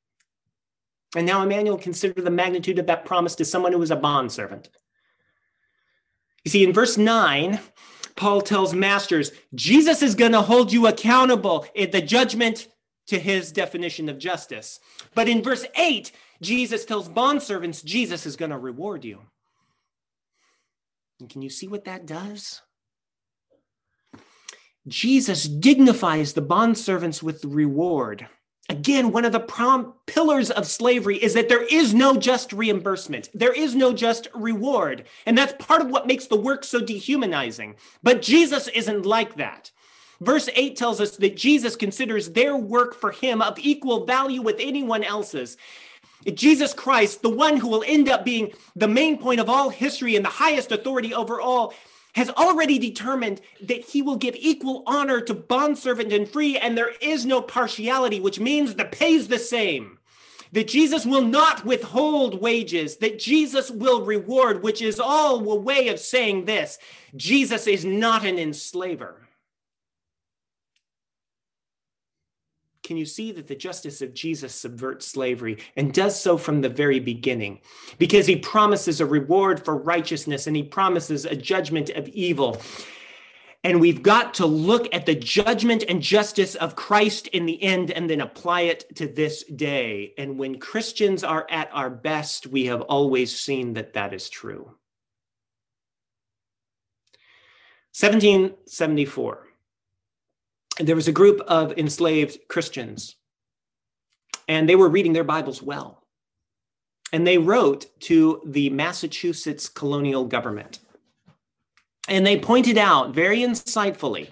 And 1.16 1.26
now, 1.26 1.42
Emmanuel, 1.42 1.78
consider 1.78 2.22
the 2.22 2.30
magnitude 2.30 2.80
of 2.80 2.88
that 2.88 3.06
promise 3.06 3.36
to 3.36 3.46
someone 3.46 3.72
who 3.72 3.82
is 3.82 3.92
a 3.92 3.96
bondservant. 3.96 4.70
You 6.44 6.52
see, 6.52 6.64
in 6.64 6.74
verse 6.74 6.98
9, 6.98 7.60
Paul 8.16 8.42
tells 8.42 8.74
masters, 8.74 9.32
Jesus 9.56 10.02
is 10.02 10.16
going 10.16 10.34
to 10.34 10.42
hold 10.42 10.72
you 10.72 10.88
accountable 10.88 11.66
at 11.78 11.92
the 11.92 12.02
judgment 12.02 12.68
to 13.08 13.20
his 13.20 13.52
definition 13.52 14.10
of 14.10 14.20
justice. 14.20 14.80
But 15.16 15.30
in 15.30 15.42
verse 15.42 15.66
8, 15.76 16.12
Jesus 16.42 16.84
tells 16.84 17.08
bondservants, 17.08 17.84
Jesus 17.84 18.26
is 18.26 18.36
going 18.36 18.52
to 18.52 18.58
reward 18.58 19.06
you. 19.06 19.22
And 21.20 21.30
can 21.30 21.42
you 21.42 21.50
see 21.50 21.68
what 21.68 21.86
that 21.86 22.06
does? 22.06 22.62
Jesus 24.88 25.46
dignifies 25.46 26.34
the 26.34 26.42
bondservants 26.42 27.22
with 27.22 27.44
reward. 27.44 28.28
Again, 28.70 29.14
one 29.14 29.24
of 29.24 29.32
the 29.32 29.40
prom- 29.40 29.94
pillars 30.08 30.52
of 30.52 30.68
slavery 30.68 31.16
is 31.18 31.34
that 31.36 31.48
there 31.48 31.64
is 31.64 31.94
no 31.94 32.18
just 32.18 32.52
reimbursement. 32.52 33.30
There 33.34 33.54
is 33.54 33.76
no 33.76 33.94
just 33.94 34.28
reward. 34.34 35.06
And 35.26 35.38
that's 35.38 35.54
part 35.66 35.82
of 35.82 35.90
what 35.90 36.08
makes 36.08 36.28
the 36.28 36.36
work 36.36 36.66
so 36.66 36.82
dehumanizing. 36.82 37.76
But 38.04 38.22
Jesus 38.22 38.68
isn't 38.68 39.06
like 39.06 39.36
that. 39.36 39.72
Verse 40.20 40.50
8 40.54 40.76
tells 40.76 41.00
us 41.00 41.16
that 41.18 41.38
Jesus 41.38 41.76
considers 41.76 42.32
their 42.32 42.58
work 42.58 42.94
for 42.94 43.12
him 43.12 43.42
of 43.42 43.58
equal 43.60 44.06
value 44.06 44.42
with 44.42 44.58
anyone 44.60 45.04
else's. 45.04 45.56
Jesus 46.34 46.74
Christ, 46.74 47.22
the 47.22 47.30
one 47.30 47.58
who 47.58 47.68
will 47.68 47.84
end 47.88 48.10
up 48.10 48.26
being 48.26 48.52
the 48.76 48.88
main 48.88 49.18
point 49.18 49.40
of 49.40 49.50
all 49.50 49.70
history 49.70 50.16
and 50.16 50.26
the 50.26 50.30
highest 50.30 50.72
authority 50.72 51.14
over 51.14 51.40
all, 51.40 51.74
has 52.18 52.32
already 52.32 52.80
determined 52.80 53.40
that 53.62 53.82
he 53.82 54.02
will 54.02 54.16
give 54.16 54.36
equal 54.40 54.82
honor 54.88 55.22
to 55.22 55.36
bondservant 55.36 56.12
and 56.12 56.28
free, 56.28 56.58
and 56.58 56.76
there 56.76 56.94
is 57.00 57.28
no 57.28 57.44
partiality, 57.44 58.20
which 58.20 58.40
means 58.40 58.74
the 58.74 58.86
pay's 58.86 59.28
the 59.28 59.38
same. 59.38 60.00
That 60.52 60.68
Jesus 60.68 61.06
will 61.06 61.22
not 61.22 61.64
withhold 61.64 62.42
wages, 62.42 62.98
that 62.98 63.20
Jesus 63.20 63.70
will 63.70 64.04
reward, 64.04 64.64
which 64.64 64.82
is 64.82 65.00
all 65.00 65.48
a 65.48 65.56
way 65.56 65.90
of 65.90 66.00
saying 66.00 66.46
this 66.46 66.80
Jesus 67.16 67.68
is 67.68 67.86
not 67.86 68.26
an 68.26 68.40
enslaver. 68.40 69.27
Can 72.88 72.96
you 72.96 73.06
see 73.06 73.34
that 73.34 73.50
the 73.50 73.56
justice 73.56 74.02
of 74.02 74.14
Jesus 74.14 74.56
subverts 74.56 75.06
slavery 75.06 75.58
and 75.76 75.94
does 75.94 76.18
so 76.20 76.38
from 76.38 76.62
the 76.62 76.70
very 76.70 77.02
beginning? 77.02 77.60
Because 77.98 78.26
he 78.26 78.38
promises 78.38 79.02
a 79.02 79.06
reward 79.06 79.66
for 79.66 79.76
righteousness 79.76 80.48
and 80.48 80.56
he 80.56 80.64
promises 80.64 81.26
a 81.26 81.36
judgment 81.36 81.90
of 81.90 82.08
evil. 82.08 82.62
And 83.66 83.82
we've 83.82 84.02
got 84.02 84.34
to 84.36 84.46
look 84.46 84.88
at 84.96 85.06
the 85.06 85.16
judgment 85.16 85.84
and 85.90 86.02
justice 86.02 86.56
of 86.56 86.78
Christ 86.78 87.28
in 87.28 87.46
the 87.46 87.62
end 87.62 87.92
and 87.92 88.10
then 88.10 88.22
apply 88.22 88.62
it 88.62 88.96
to 88.96 89.06
this 89.06 89.44
day. 89.44 90.14
And 90.18 90.40
when 90.40 90.58
Christians 90.58 91.26
are 91.26 91.46
at 91.50 91.70
our 91.74 91.90
best, 91.90 92.48
we 92.48 92.68
have 92.68 92.82
always 92.84 93.38
seen 93.38 93.74
that 93.74 93.96
that 93.96 94.14
is 94.14 94.30
true. 94.30 94.76
1774 98.00 99.47
there 100.80 100.96
was 100.96 101.08
a 101.08 101.14
group 101.14 101.42
of 101.42 101.78
enslaved 101.78 102.40
Christians, 102.48 103.16
and 104.48 104.68
they 104.68 104.76
were 104.76 104.90
reading 104.90 105.14
their 105.14 105.24
Bibles 105.24 105.62
well. 105.62 106.04
And 107.12 107.26
they 107.26 107.38
wrote 107.38 107.88
to 108.02 108.42
the 108.46 108.70
Massachusetts 108.70 109.70
colonial 109.70 110.26
government. 110.26 110.80
And 112.08 112.26
they 112.26 112.38
pointed 112.38 112.78
out 112.78 113.14
very 113.14 113.40
insightfully 113.40 114.30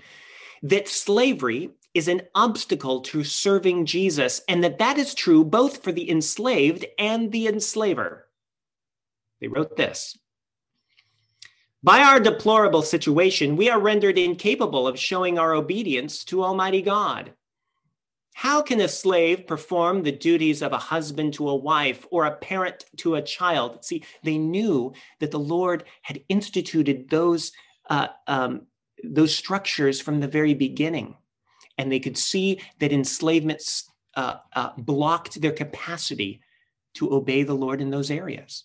that 0.62 0.88
slavery 0.88 1.72
is 1.94 2.08
an 2.08 2.22
obstacle 2.36 3.00
to 3.00 3.24
serving 3.24 3.86
Jesus, 3.86 4.42
and 4.50 4.64
that 4.64 4.80
that 4.80 4.98
is 4.98 5.14
true 5.14 5.46
both 5.46 5.82
for 5.84 5.94
the 5.94 6.10
enslaved 6.10 6.86
and 7.00 7.32
the 7.32 7.48
enslaver. 7.48 8.28
They 9.40 9.48
wrote 9.48 9.78
this 9.78 10.18
by 11.86 12.02
our 12.02 12.20
deplorable 12.20 12.82
situation, 12.82 13.56
we 13.56 13.70
are 13.70 13.80
rendered 13.80 14.18
incapable 14.18 14.88
of 14.88 15.00
showing 15.00 15.38
our 15.38 15.54
obedience 15.54 16.24
to 16.24 16.44
Almighty 16.44 16.82
God. 16.82 17.32
How 18.34 18.64
can 18.64 18.82
a 18.82 18.88
slave 18.88 19.46
perform 19.46 20.02
the 20.02 20.12
duties 20.12 20.64
of 20.64 20.74
a 20.74 20.80
husband 20.80 21.36
to 21.36 21.48
a 21.48 21.56
wife 21.56 22.08
or 22.10 22.26
a 22.26 22.36
parent 22.38 22.86
to 22.98 23.14
a 23.14 23.22
child? 23.22 23.86
See, 23.86 24.04
they 24.24 24.40
knew 24.40 24.94
that 25.20 25.30
the 25.30 25.40
Lord 25.40 25.84
had 26.02 26.24
instituted 26.28 27.08
those, 27.12 27.52
uh, 27.88 28.08
um, 28.26 28.64
those 29.04 29.36
structures 29.36 30.02
from 30.02 30.20
the 30.20 30.28
very 30.28 30.56
beginning. 30.56 31.16
And 31.78 31.92
they 31.92 32.00
could 32.00 32.18
see 32.18 32.62
that 32.80 32.94
enslavement 32.94 33.62
uh, 34.16 34.38
uh, 34.54 34.72
blocked 34.76 35.40
their 35.40 35.52
capacity 35.52 36.42
to 36.96 37.14
obey 37.14 37.44
the 37.44 37.54
Lord 37.54 37.80
in 37.80 37.92
those 37.92 38.10
areas. 38.10 38.64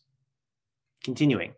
Continuing. 1.04 1.52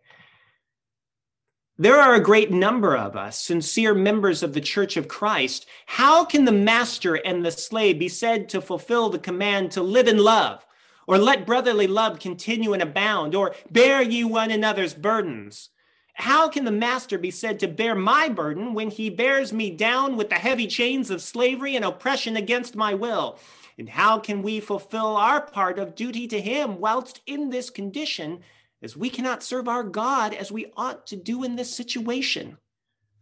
There 1.79 1.99
are 1.99 2.13
a 2.13 2.19
great 2.19 2.51
number 2.51 2.95
of 2.95 3.15
us, 3.15 3.39
sincere 3.39 3.95
members 3.95 4.43
of 4.43 4.53
the 4.53 4.61
Church 4.61 4.95
of 4.95 5.07
Christ. 5.07 5.65
How 5.87 6.23
can 6.23 6.45
the 6.45 6.51
master 6.51 7.15
and 7.15 7.43
the 7.43 7.49
slave 7.49 7.97
be 7.97 8.09
said 8.09 8.47
to 8.49 8.61
fulfill 8.61 9.09
the 9.09 9.17
command 9.17 9.71
to 9.71 9.81
live 9.81 10.07
in 10.07 10.19
love, 10.19 10.67
or 11.07 11.17
let 11.17 11.47
brotherly 11.47 11.87
love 11.87 12.19
continue 12.19 12.73
and 12.73 12.83
abound, 12.83 13.33
or 13.33 13.55
bear 13.71 14.03
ye 14.03 14.23
one 14.23 14.51
another's 14.51 14.93
burdens? 14.93 15.69
How 16.13 16.47
can 16.47 16.63
the 16.63 16.71
master 16.71 17.17
be 17.17 17.31
said 17.31 17.59
to 17.61 17.67
bear 17.67 17.95
my 17.95 18.29
burden 18.29 18.75
when 18.75 18.91
he 18.91 19.09
bears 19.09 19.51
me 19.51 19.71
down 19.71 20.15
with 20.15 20.29
the 20.29 20.35
heavy 20.35 20.67
chains 20.67 21.09
of 21.09 21.23
slavery 21.23 21.75
and 21.75 21.83
oppression 21.83 22.37
against 22.37 22.75
my 22.75 22.93
will? 22.93 23.39
And 23.79 23.89
how 23.89 24.19
can 24.19 24.43
we 24.43 24.59
fulfill 24.59 25.17
our 25.17 25.41
part 25.41 25.79
of 25.79 25.95
duty 25.95 26.27
to 26.27 26.39
him 26.39 26.79
whilst 26.79 27.21
in 27.25 27.49
this 27.49 27.71
condition 27.71 28.43
is 28.83 28.97
we 28.97 29.09
cannot 29.09 29.41
serve 29.41 29.67
our 29.67 29.83
God 29.83 30.33
as 30.33 30.51
we 30.51 30.71
ought 30.77 31.07
to 31.07 31.15
do 31.15 31.43
in 31.43 31.55
this 31.55 31.73
situation. 31.73 32.57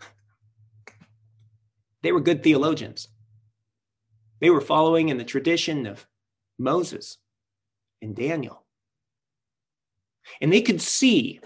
They 2.03 2.11
were 2.11 2.19
good 2.19 2.41
theologians. 2.41 3.09
They 4.39 4.49
were 4.49 4.59
following 4.59 5.09
in 5.09 5.19
the 5.19 5.23
tradition 5.23 5.85
of 5.85 6.07
Moses 6.57 7.19
and 8.01 8.15
Daniel. 8.15 8.63
And 10.41 10.51
they 10.51 10.61
could 10.61 10.81
see 10.81 11.39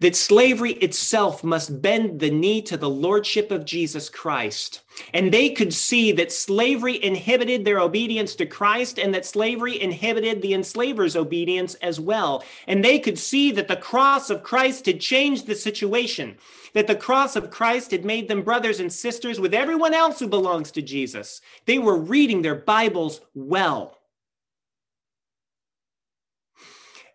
that 0.00 0.16
slavery 0.16 0.72
itself 0.72 1.42
must 1.42 1.80
bend 1.80 2.20
the 2.20 2.30
knee 2.30 2.60
to 2.62 2.76
the 2.76 2.90
lordship 2.90 3.50
of 3.50 3.64
Jesus 3.64 4.08
Christ. 4.08 4.82
And 5.14 5.32
they 5.32 5.50
could 5.50 5.72
see 5.72 6.12
that 6.12 6.32
slavery 6.32 7.02
inhibited 7.02 7.64
their 7.64 7.80
obedience 7.80 8.34
to 8.36 8.46
Christ 8.46 8.98
and 8.98 9.14
that 9.14 9.26
slavery 9.26 9.80
inhibited 9.80 10.42
the 10.42 10.54
enslaver's 10.54 11.16
obedience 11.16 11.74
as 11.76 11.98
well. 11.98 12.44
And 12.66 12.84
they 12.84 12.98
could 12.98 13.18
see 13.18 13.50
that 13.52 13.68
the 13.68 13.76
cross 13.76 14.30
of 14.30 14.42
Christ 14.42 14.86
had 14.86 15.00
changed 15.00 15.46
the 15.46 15.54
situation, 15.54 16.36
that 16.74 16.86
the 16.86 16.96
cross 16.96 17.36
of 17.36 17.50
Christ 17.50 17.90
had 17.90 18.04
made 18.04 18.28
them 18.28 18.42
brothers 18.42 18.80
and 18.80 18.92
sisters 18.92 19.40
with 19.40 19.54
everyone 19.54 19.94
else 19.94 20.18
who 20.18 20.28
belongs 20.28 20.70
to 20.72 20.82
Jesus. 20.82 21.40
They 21.64 21.78
were 21.78 21.96
reading 21.96 22.42
their 22.42 22.54
Bibles 22.54 23.20
well. 23.34 23.96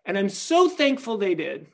And 0.04 0.18
I'm 0.18 0.30
so 0.30 0.68
thankful 0.68 1.16
they 1.16 1.36
did. 1.36 1.68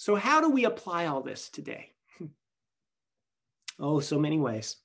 So, 0.00 0.14
how 0.14 0.40
do 0.40 0.48
we 0.48 0.64
apply 0.64 1.04
all 1.04 1.20
this 1.20 1.50
today? 1.50 1.92
oh, 3.78 4.00
so 4.00 4.18
many 4.18 4.38
ways. 4.38 4.76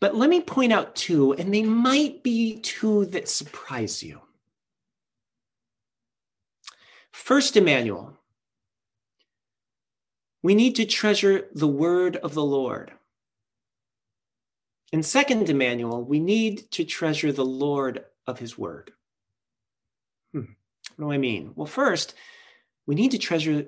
But 0.00 0.16
let 0.16 0.28
me 0.28 0.40
point 0.40 0.72
out 0.72 0.96
two, 0.96 1.32
and 1.34 1.54
they 1.54 1.62
might 1.62 2.24
be 2.24 2.58
two 2.58 3.04
that 3.06 3.28
surprise 3.28 4.02
you. 4.02 4.20
First, 7.12 7.56
Emmanuel, 7.56 8.18
we 10.42 10.56
need 10.56 10.74
to 10.74 10.84
treasure 10.84 11.46
the 11.54 11.68
word 11.68 12.16
of 12.16 12.34
the 12.34 12.42
Lord. 12.42 12.90
And 14.92 15.06
second, 15.06 15.48
Emmanuel, 15.48 16.02
we 16.02 16.18
need 16.18 16.68
to 16.72 16.84
treasure 16.84 17.30
the 17.30 17.44
Lord 17.44 18.04
of 18.26 18.40
his 18.40 18.58
word. 18.58 18.90
Hmm. 20.32 20.54
What 20.96 21.06
do 21.06 21.12
I 21.12 21.18
mean? 21.18 21.52
Well, 21.54 21.66
first, 21.66 22.14
we 22.86 22.94
need 22.94 23.10
to 23.12 23.18
treasure 23.18 23.66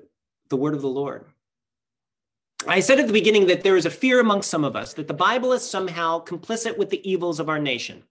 the 0.49 0.57
word 0.57 0.73
of 0.73 0.81
the 0.81 0.87
Lord. 0.87 1.25
I 2.67 2.79
said 2.79 2.99
at 2.99 3.07
the 3.07 3.13
beginning 3.13 3.47
that 3.47 3.63
there 3.63 3.77
is 3.77 3.85
a 3.85 3.91
fear 3.91 4.19
among 4.19 4.41
some 4.41 4.63
of 4.63 4.75
us 4.75 4.93
that 4.93 5.07
the 5.07 5.13
Bible 5.13 5.53
is 5.53 5.69
somehow 5.69 6.23
complicit 6.23 6.77
with 6.77 6.89
the 6.89 7.09
evils 7.09 7.39
of 7.39 7.49
our 7.49 7.59
nation. 7.59 8.03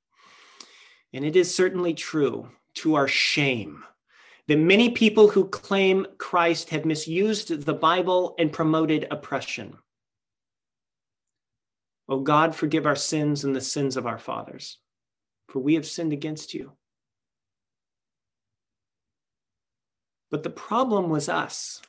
And 1.12 1.25
it 1.25 1.37
is 1.37 1.55
certainly 1.55 1.95
true 1.95 2.49
to 2.75 2.95
our 2.95 3.09
shame 3.09 3.85
that 4.47 4.59
many 4.59 4.90
people 4.90 5.29
who 5.29 5.49
claim 5.49 6.07
Christ 6.19 6.71
have 6.71 6.85
misused 6.85 7.64
the 7.64 7.75
Bible 7.75 8.35
and 8.38 8.53
promoted 8.53 9.07
oppression. 9.11 9.79
Oh 12.09 12.21
God, 12.21 12.55
forgive 12.55 12.87
our 12.87 12.97
sins 12.97 13.45
and 13.45 13.57
the 13.57 13.61
sins 13.61 13.97
of 13.97 14.07
our 14.07 14.19
fathers, 14.19 14.79
for 15.49 15.61
we 15.61 15.75
have 15.75 15.87
sinned 15.87 16.12
against 16.12 16.53
you. 16.53 16.73
But 20.31 20.43
the 20.43 20.51
problem 20.51 21.11
was 21.11 21.29
us 21.29 21.81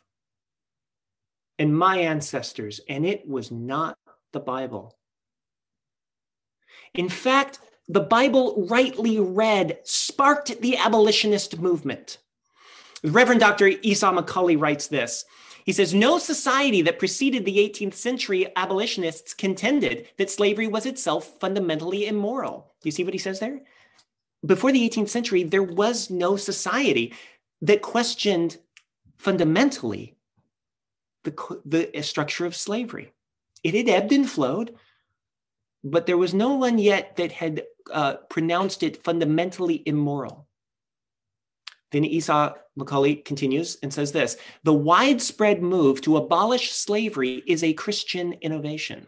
and 1.58 1.78
my 1.78 2.00
ancestors, 2.00 2.82
and 2.90 3.06
it 3.06 3.28
was 3.28 3.52
not 3.52 3.98
the 4.34 4.40
Bible. 4.40 4.96
In 6.94 7.10
fact, 7.10 7.60
the 7.88 8.02
Bible, 8.02 8.66
rightly 8.70 9.20
read, 9.20 9.80
sparked 9.84 10.62
the 10.62 10.78
abolitionist 10.78 11.60
movement. 11.60 12.18
Reverend 13.04 13.42
Dr. 13.42 13.68
Esau 13.68 14.12
McCaulley 14.12 14.60
writes 14.60 14.88
this. 14.88 15.24
He 15.66 15.72
says, 15.72 15.94
No 15.94 16.18
society 16.18 16.82
that 16.84 17.00
preceded 17.00 17.46
the 17.46 17.58
18th 17.58 17.94
century 17.94 18.48
abolitionists 18.56 19.34
contended 19.34 20.08
that 20.18 20.30
slavery 20.30 20.68
was 20.68 20.86
itself 20.86 21.40
fundamentally 21.40 22.08
immoral. 22.08 22.74
Do 22.82 22.88
you 22.88 22.92
see 22.92 23.04
what 23.04 23.14
he 23.14 23.20
says 23.20 23.40
there? 23.40 23.62
Before 24.46 24.72
the 24.72 24.88
18th 24.88 25.10
century, 25.10 25.44
there 25.44 25.64
was 25.64 26.10
no 26.10 26.36
society 26.36 27.14
that 27.66 27.82
questioned 27.82 28.58
fundamentally 29.18 30.16
the, 31.24 31.62
the 31.66 32.02
structure 32.04 32.46
of 32.46 32.56
slavery. 32.56 33.14
It 33.64 33.74
had 33.74 33.90
ebbed 33.90 34.12
and 34.12 34.30
flowed, 34.30 34.76
but 35.84 36.06
there 36.06 36.18
was 36.18 36.34
no 36.34 36.56
one 36.56 36.78
yet 36.78 37.16
that 37.16 37.32
had 37.32 37.64
uh, 37.92 38.16
pronounced 38.30 38.84
it 38.84 39.04
fundamentally 39.04 39.82
immoral. 39.86 40.48
Then 41.92 42.06
Esau 42.06 42.54
McCaulley 42.78 43.24
continues 43.24 43.78
and 43.82 43.92
says 43.92 44.12
this 44.12 44.38
The 44.64 44.74
widespread 44.74 45.64
move 45.64 46.02
to 46.02 46.18
abolish 46.18 46.72
slavery 46.72 47.42
is 47.48 47.64
a 47.64 47.74
Christian 47.74 48.34
innovation. 48.34 49.08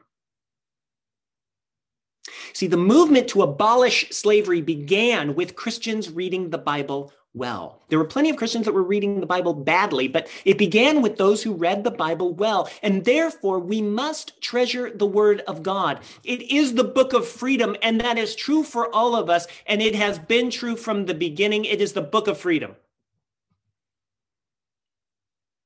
See, 2.53 2.67
the 2.67 2.77
movement 2.77 3.27
to 3.29 3.43
abolish 3.43 4.09
slavery 4.09 4.61
began 4.61 5.35
with 5.35 5.55
Christians 5.55 6.09
reading 6.09 6.49
the 6.49 6.57
Bible 6.57 7.13
well. 7.37 7.81
There 7.89 7.99
were 7.99 8.05
plenty 8.05 8.29
of 8.29 8.35
Christians 8.35 8.65
that 8.65 8.73
were 8.73 8.83
reading 8.83 9.19
the 9.19 9.25
Bible 9.25 9.53
badly, 9.53 10.07
but 10.07 10.27
it 10.45 10.57
began 10.57 11.01
with 11.01 11.17
those 11.17 11.43
who 11.43 11.53
read 11.53 11.83
the 11.83 11.91
Bible 11.91 12.33
well. 12.33 12.69
And 12.83 13.05
therefore, 13.05 13.59
we 13.59 13.81
must 13.81 14.41
treasure 14.41 14.91
the 14.91 15.05
Word 15.05 15.41
of 15.47 15.63
God. 15.63 15.99
It 16.23 16.41
is 16.51 16.73
the 16.73 16.83
book 16.83 17.13
of 17.13 17.27
freedom, 17.27 17.75
and 17.81 18.01
that 18.01 18.17
is 18.17 18.35
true 18.35 18.63
for 18.63 18.93
all 18.93 19.15
of 19.15 19.29
us. 19.29 19.47
And 19.65 19.81
it 19.81 19.95
has 19.95 20.19
been 20.19 20.49
true 20.49 20.75
from 20.75 21.05
the 21.05 21.13
beginning. 21.13 21.65
It 21.65 21.81
is 21.81 21.93
the 21.93 22.01
book 22.01 22.27
of 22.27 22.37
freedom. 22.37 22.75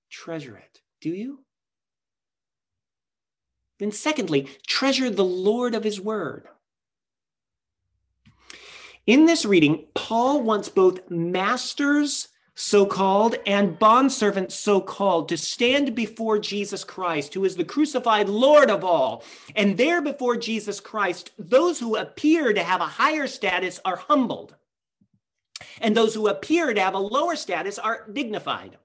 Treasure 0.10 0.58
it. 0.58 0.82
Do 1.00 1.10
you? 1.10 1.40
Then, 3.80 3.92
secondly, 3.92 4.48
treasure 4.68 5.10
the 5.10 5.24
Lord 5.24 5.74
of 5.74 5.84
his 5.84 6.00
word. 6.00 6.48
In 9.12 9.26
this 9.26 9.44
reading, 9.44 9.88
Paul 9.94 10.42
wants 10.42 10.70
both 10.70 11.12
masters, 11.12 12.30
so 12.56 12.86
called, 12.86 13.36
and 13.46 13.78
bondservants, 13.78 14.54
so 14.54 14.80
called, 14.80 15.28
to 15.28 15.36
stand 15.36 15.94
before 15.94 16.40
Jesus 16.40 16.86
Christ, 16.86 17.34
who 17.34 17.44
is 17.44 17.58
the 17.58 17.66
crucified 17.66 18.30
Lord 18.30 18.70
of 18.72 18.86
all. 18.86 19.26
And 19.54 19.76
there 19.76 20.02
before 20.02 20.38
Jesus 20.38 20.80
Christ, 20.80 21.32
those 21.38 21.82
who 21.82 21.98
appear 21.98 22.54
to 22.54 22.64
have 22.64 22.80
a 22.80 22.86
higher 22.86 23.28
status 23.28 23.82
are 23.84 23.98
humbled, 23.98 24.56
and 25.82 25.94
those 25.94 26.14
who 26.14 26.30
appear 26.30 26.74
to 26.74 26.80
have 26.80 26.94
a 26.94 27.00
lower 27.00 27.36
status 27.36 27.78
are 27.78 28.08
dignified. 28.10 28.78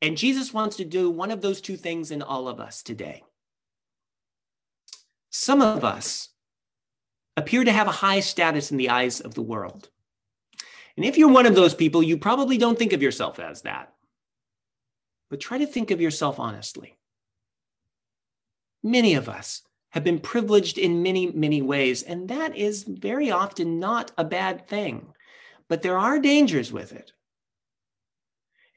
And 0.00 0.16
Jesus 0.16 0.54
wants 0.54 0.74
to 0.76 0.86
do 0.86 1.10
one 1.10 1.30
of 1.30 1.42
those 1.42 1.60
two 1.60 1.76
things 1.76 2.10
in 2.10 2.22
all 2.22 2.48
of 2.48 2.60
us 2.60 2.82
today. 2.82 3.24
Some 5.28 5.60
of 5.60 5.84
us 5.84 6.30
appear 7.36 7.64
to 7.64 7.72
have 7.72 7.86
a 7.86 7.92
high 7.92 8.20
status 8.20 8.70
in 8.70 8.76
the 8.76 8.90
eyes 8.90 9.20
of 9.20 9.34
the 9.34 9.42
world. 9.42 9.88
And 10.96 11.04
if 11.04 11.18
you're 11.18 11.28
one 11.28 11.46
of 11.46 11.54
those 11.54 11.74
people, 11.74 12.02
you 12.02 12.16
probably 12.16 12.56
don't 12.56 12.78
think 12.78 12.92
of 12.92 13.02
yourself 13.02 13.38
as 13.38 13.62
that. 13.62 13.92
But 15.28 15.40
try 15.40 15.58
to 15.58 15.66
think 15.66 15.90
of 15.90 16.00
yourself 16.00 16.40
honestly. 16.40 16.96
Many 18.82 19.14
of 19.14 19.28
us 19.28 19.62
have 19.90 20.04
been 20.04 20.18
privileged 20.18 20.78
in 20.78 21.02
many, 21.02 21.30
many 21.32 21.62
ways, 21.62 22.02
and 22.02 22.28
that 22.28 22.56
is 22.56 22.84
very 22.84 23.30
often 23.30 23.80
not 23.80 24.12
a 24.16 24.24
bad 24.24 24.68
thing. 24.68 25.06
But 25.68 25.82
there 25.82 25.98
are 25.98 26.18
dangers 26.18 26.72
with 26.72 26.92
it. 26.92 27.12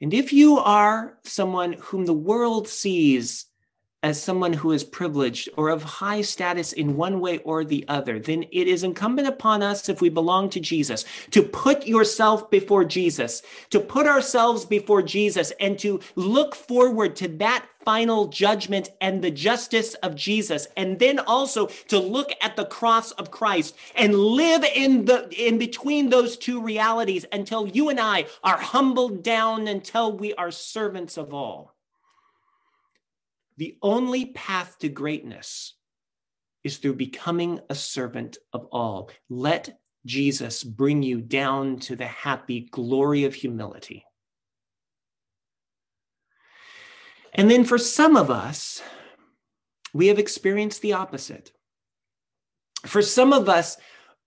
And 0.00 0.12
if 0.14 0.32
you 0.32 0.58
are 0.58 1.18
someone 1.24 1.74
whom 1.74 2.06
the 2.06 2.14
world 2.14 2.68
sees 2.68 3.46
as 4.02 4.22
someone 4.22 4.54
who 4.54 4.72
is 4.72 4.82
privileged 4.82 5.48
or 5.56 5.68
of 5.68 5.82
high 5.82 6.22
status 6.22 6.72
in 6.72 6.96
one 6.96 7.20
way 7.20 7.38
or 7.38 7.64
the 7.64 7.84
other, 7.86 8.18
then 8.18 8.44
it 8.44 8.66
is 8.66 8.82
incumbent 8.82 9.28
upon 9.28 9.62
us, 9.62 9.88
if 9.88 10.00
we 10.00 10.08
belong 10.08 10.48
to 10.50 10.60
Jesus, 10.60 11.04
to 11.30 11.42
put 11.42 11.86
yourself 11.86 12.50
before 12.50 12.84
Jesus, 12.84 13.42
to 13.68 13.78
put 13.78 14.06
ourselves 14.06 14.64
before 14.64 15.02
Jesus, 15.02 15.52
and 15.60 15.78
to 15.78 16.00
look 16.14 16.54
forward 16.54 17.14
to 17.16 17.28
that 17.28 17.66
final 17.84 18.28
judgment 18.28 18.90
and 19.00 19.22
the 19.22 19.30
justice 19.30 19.94
of 19.94 20.14
Jesus, 20.14 20.66
and 20.76 20.98
then 20.98 21.18
also 21.18 21.66
to 21.88 21.98
look 21.98 22.30
at 22.40 22.56
the 22.56 22.64
cross 22.64 23.10
of 23.12 23.30
Christ 23.30 23.76
and 23.94 24.14
live 24.14 24.64
in 24.64 25.06
the 25.06 25.28
in 25.30 25.58
between 25.58 26.10
those 26.10 26.36
two 26.36 26.60
realities 26.60 27.24
until 27.32 27.66
you 27.66 27.88
and 27.88 28.00
I 28.00 28.26
are 28.42 28.58
humbled 28.58 29.22
down 29.22 29.66
until 29.66 30.16
we 30.16 30.34
are 30.34 30.50
servants 30.50 31.16
of 31.16 31.32
all. 31.34 31.74
The 33.60 33.76
only 33.82 34.24
path 34.24 34.78
to 34.78 34.88
greatness 34.88 35.74
is 36.64 36.78
through 36.78 36.94
becoming 36.94 37.60
a 37.68 37.74
servant 37.74 38.38
of 38.54 38.64
all. 38.72 39.10
Let 39.28 39.78
Jesus 40.06 40.64
bring 40.64 41.02
you 41.02 41.20
down 41.20 41.78
to 41.80 41.94
the 41.94 42.06
happy 42.06 42.68
glory 42.70 43.24
of 43.24 43.34
humility. 43.34 44.06
And 47.34 47.50
then 47.50 47.64
for 47.64 47.76
some 47.76 48.16
of 48.16 48.30
us, 48.30 48.80
we 49.92 50.06
have 50.06 50.18
experienced 50.18 50.80
the 50.80 50.94
opposite. 50.94 51.52
For 52.86 53.02
some 53.02 53.34
of 53.34 53.46
us, 53.50 53.76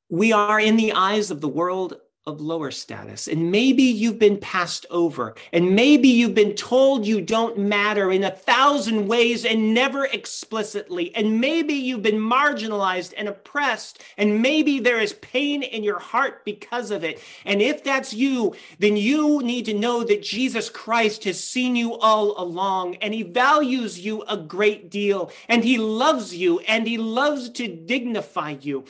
we 0.10 0.32
are 0.32 0.60
in 0.60 0.78
the 0.78 0.92
eyes 0.92 1.32
of 1.32 1.42
the 1.42 1.48
world 1.50 1.96
of 2.26 2.40
lower 2.40 2.72
status. 2.72 3.28
And 3.28 3.52
maybe 3.52 3.84
you've 3.84 4.18
been 4.18 4.38
passed 4.38 4.86
over, 4.90 5.36
and 5.52 5.76
maybe 5.76 6.08
you've 6.08 6.34
been 6.34 6.56
told 6.56 7.06
you 7.06 7.20
don't 7.20 7.58
matter 7.58 8.14
in 8.14 8.24
a 8.24 8.32
thousand 8.32 9.10
ways 9.10 9.44
and 9.44 9.74
never 9.74 10.06
explicitly. 10.06 11.14
And 11.16 11.42
maybe 11.42 11.74
you've 11.74 12.02
been 12.02 12.22
marginalized 12.22 13.14
and 13.18 13.28
oppressed, 13.28 14.02
and 14.18 14.42
maybe 14.42 14.80
there 14.80 15.02
is 15.02 15.12
pain 15.14 15.64
in 15.64 15.84
your 15.84 16.00
heart 16.00 16.46
because 16.46 16.92
of 16.92 17.04
it. 17.04 17.22
And 17.44 17.62
if 17.62 17.84
that's 17.84 18.14
you, 18.14 18.56
then 18.80 18.96
you 18.96 19.42
need 19.44 19.66
to 19.66 19.74
know 19.74 20.06
that 20.06 20.24
Jesus 20.24 20.70
Christ 20.70 21.26
has 21.26 21.44
seen 21.44 21.76
you 21.76 21.96
all 21.96 22.42
along, 22.42 22.96
and 22.96 23.14
he 23.14 23.24
values 23.24 24.00
you 24.00 24.22
a 24.30 24.38
great 24.38 24.90
deal, 24.90 25.30
and 25.50 25.66
he 25.66 25.78
loves 25.78 26.34
you, 26.34 26.60
and 26.62 26.88
he 26.88 26.98
loves 26.98 27.50
to 27.50 27.68
dignify 27.68 28.56
you. 28.62 28.86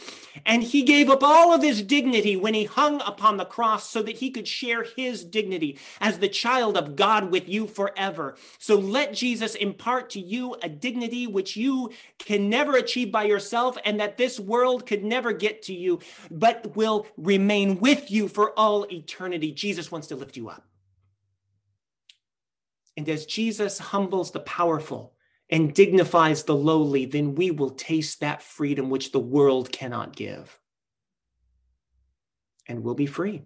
And 0.45 0.61
he 0.61 0.84
gave 0.84 1.09
up 1.09 1.23
all 1.23 1.51
of 1.51 1.63
his 1.63 1.81
dignity 1.81 2.36
when 2.36 2.53
he 2.53 2.65
hung 2.65 3.01
upon 3.01 3.22
upon 3.24 3.38
the 3.38 3.45
cross 3.45 3.89
so 3.89 4.03
that 4.03 4.17
he 4.17 4.30
could 4.30 4.45
share 4.45 4.84
his 4.84 5.24
dignity 5.24 5.80
as 6.01 6.19
the 6.19 6.28
child 6.28 6.76
of 6.76 6.97
God 6.97 7.32
with 7.32 7.47
you 7.47 7.67
forever. 7.67 8.36
So 8.59 8.76
let 8.76 9.13
Jesus 9.13 9.55
impart 9.55 10.09
to 10.09 10.19
you 10.19 10.57
a 10.61 10.67
dignity 10.67 11.26
which 11.26 11.55
you 11.55 11.91
can 12.19 12.49
never 12.49 12.76
achieve 12.76 13.13
by 13.13 13.24
yourself 13.24 13.78
and 13.86 13.97
that 14.01 14.17
this 14.17 14.41
world 14.41 14.86
could 14.86 15.05
never 15.05 15.32
get 15.32 15.61
to 15.63 15.74
you, 15.74 15.99
but 16.30 16.76
will 16.76 17.07
remain 17.15 17.80
with 17.80 18.11
you 18.11 18.28
for 18.28 18.51
all 18.59 18.86
eternity. 18.91 19.53
Jesus 19.53 19.89
wants 19.89 20.07
to 20.07 20.17
lift 20.17 20.36
you 20.36 20.49
up. 20.49 20.67
And 22.97 23.07
as 23.07 23.26
Jesus 23.26 23.80
humbles 23.80 24.32
the 24.32 24.41
powerful, 24.41 25.13
and 25.49 25.76
dignifies 25.76 26.43
the 26.43 26.55
lowly, 26.55 27.05
then 27.05 27.36
we 27.36 27.51
will 27.51 27.69
taste 27.69 28.21
that 28.21 28.41
freedom 28.41 28.89
which 28.89 29.11
the 29.11 29.19
world 29.19 29.71
cannot 29.71 30.15
give 30.15 30.57
and 32.74 32.84
we'll 32.84 32.95
be 32.95 33.05
free. 33.05 33.43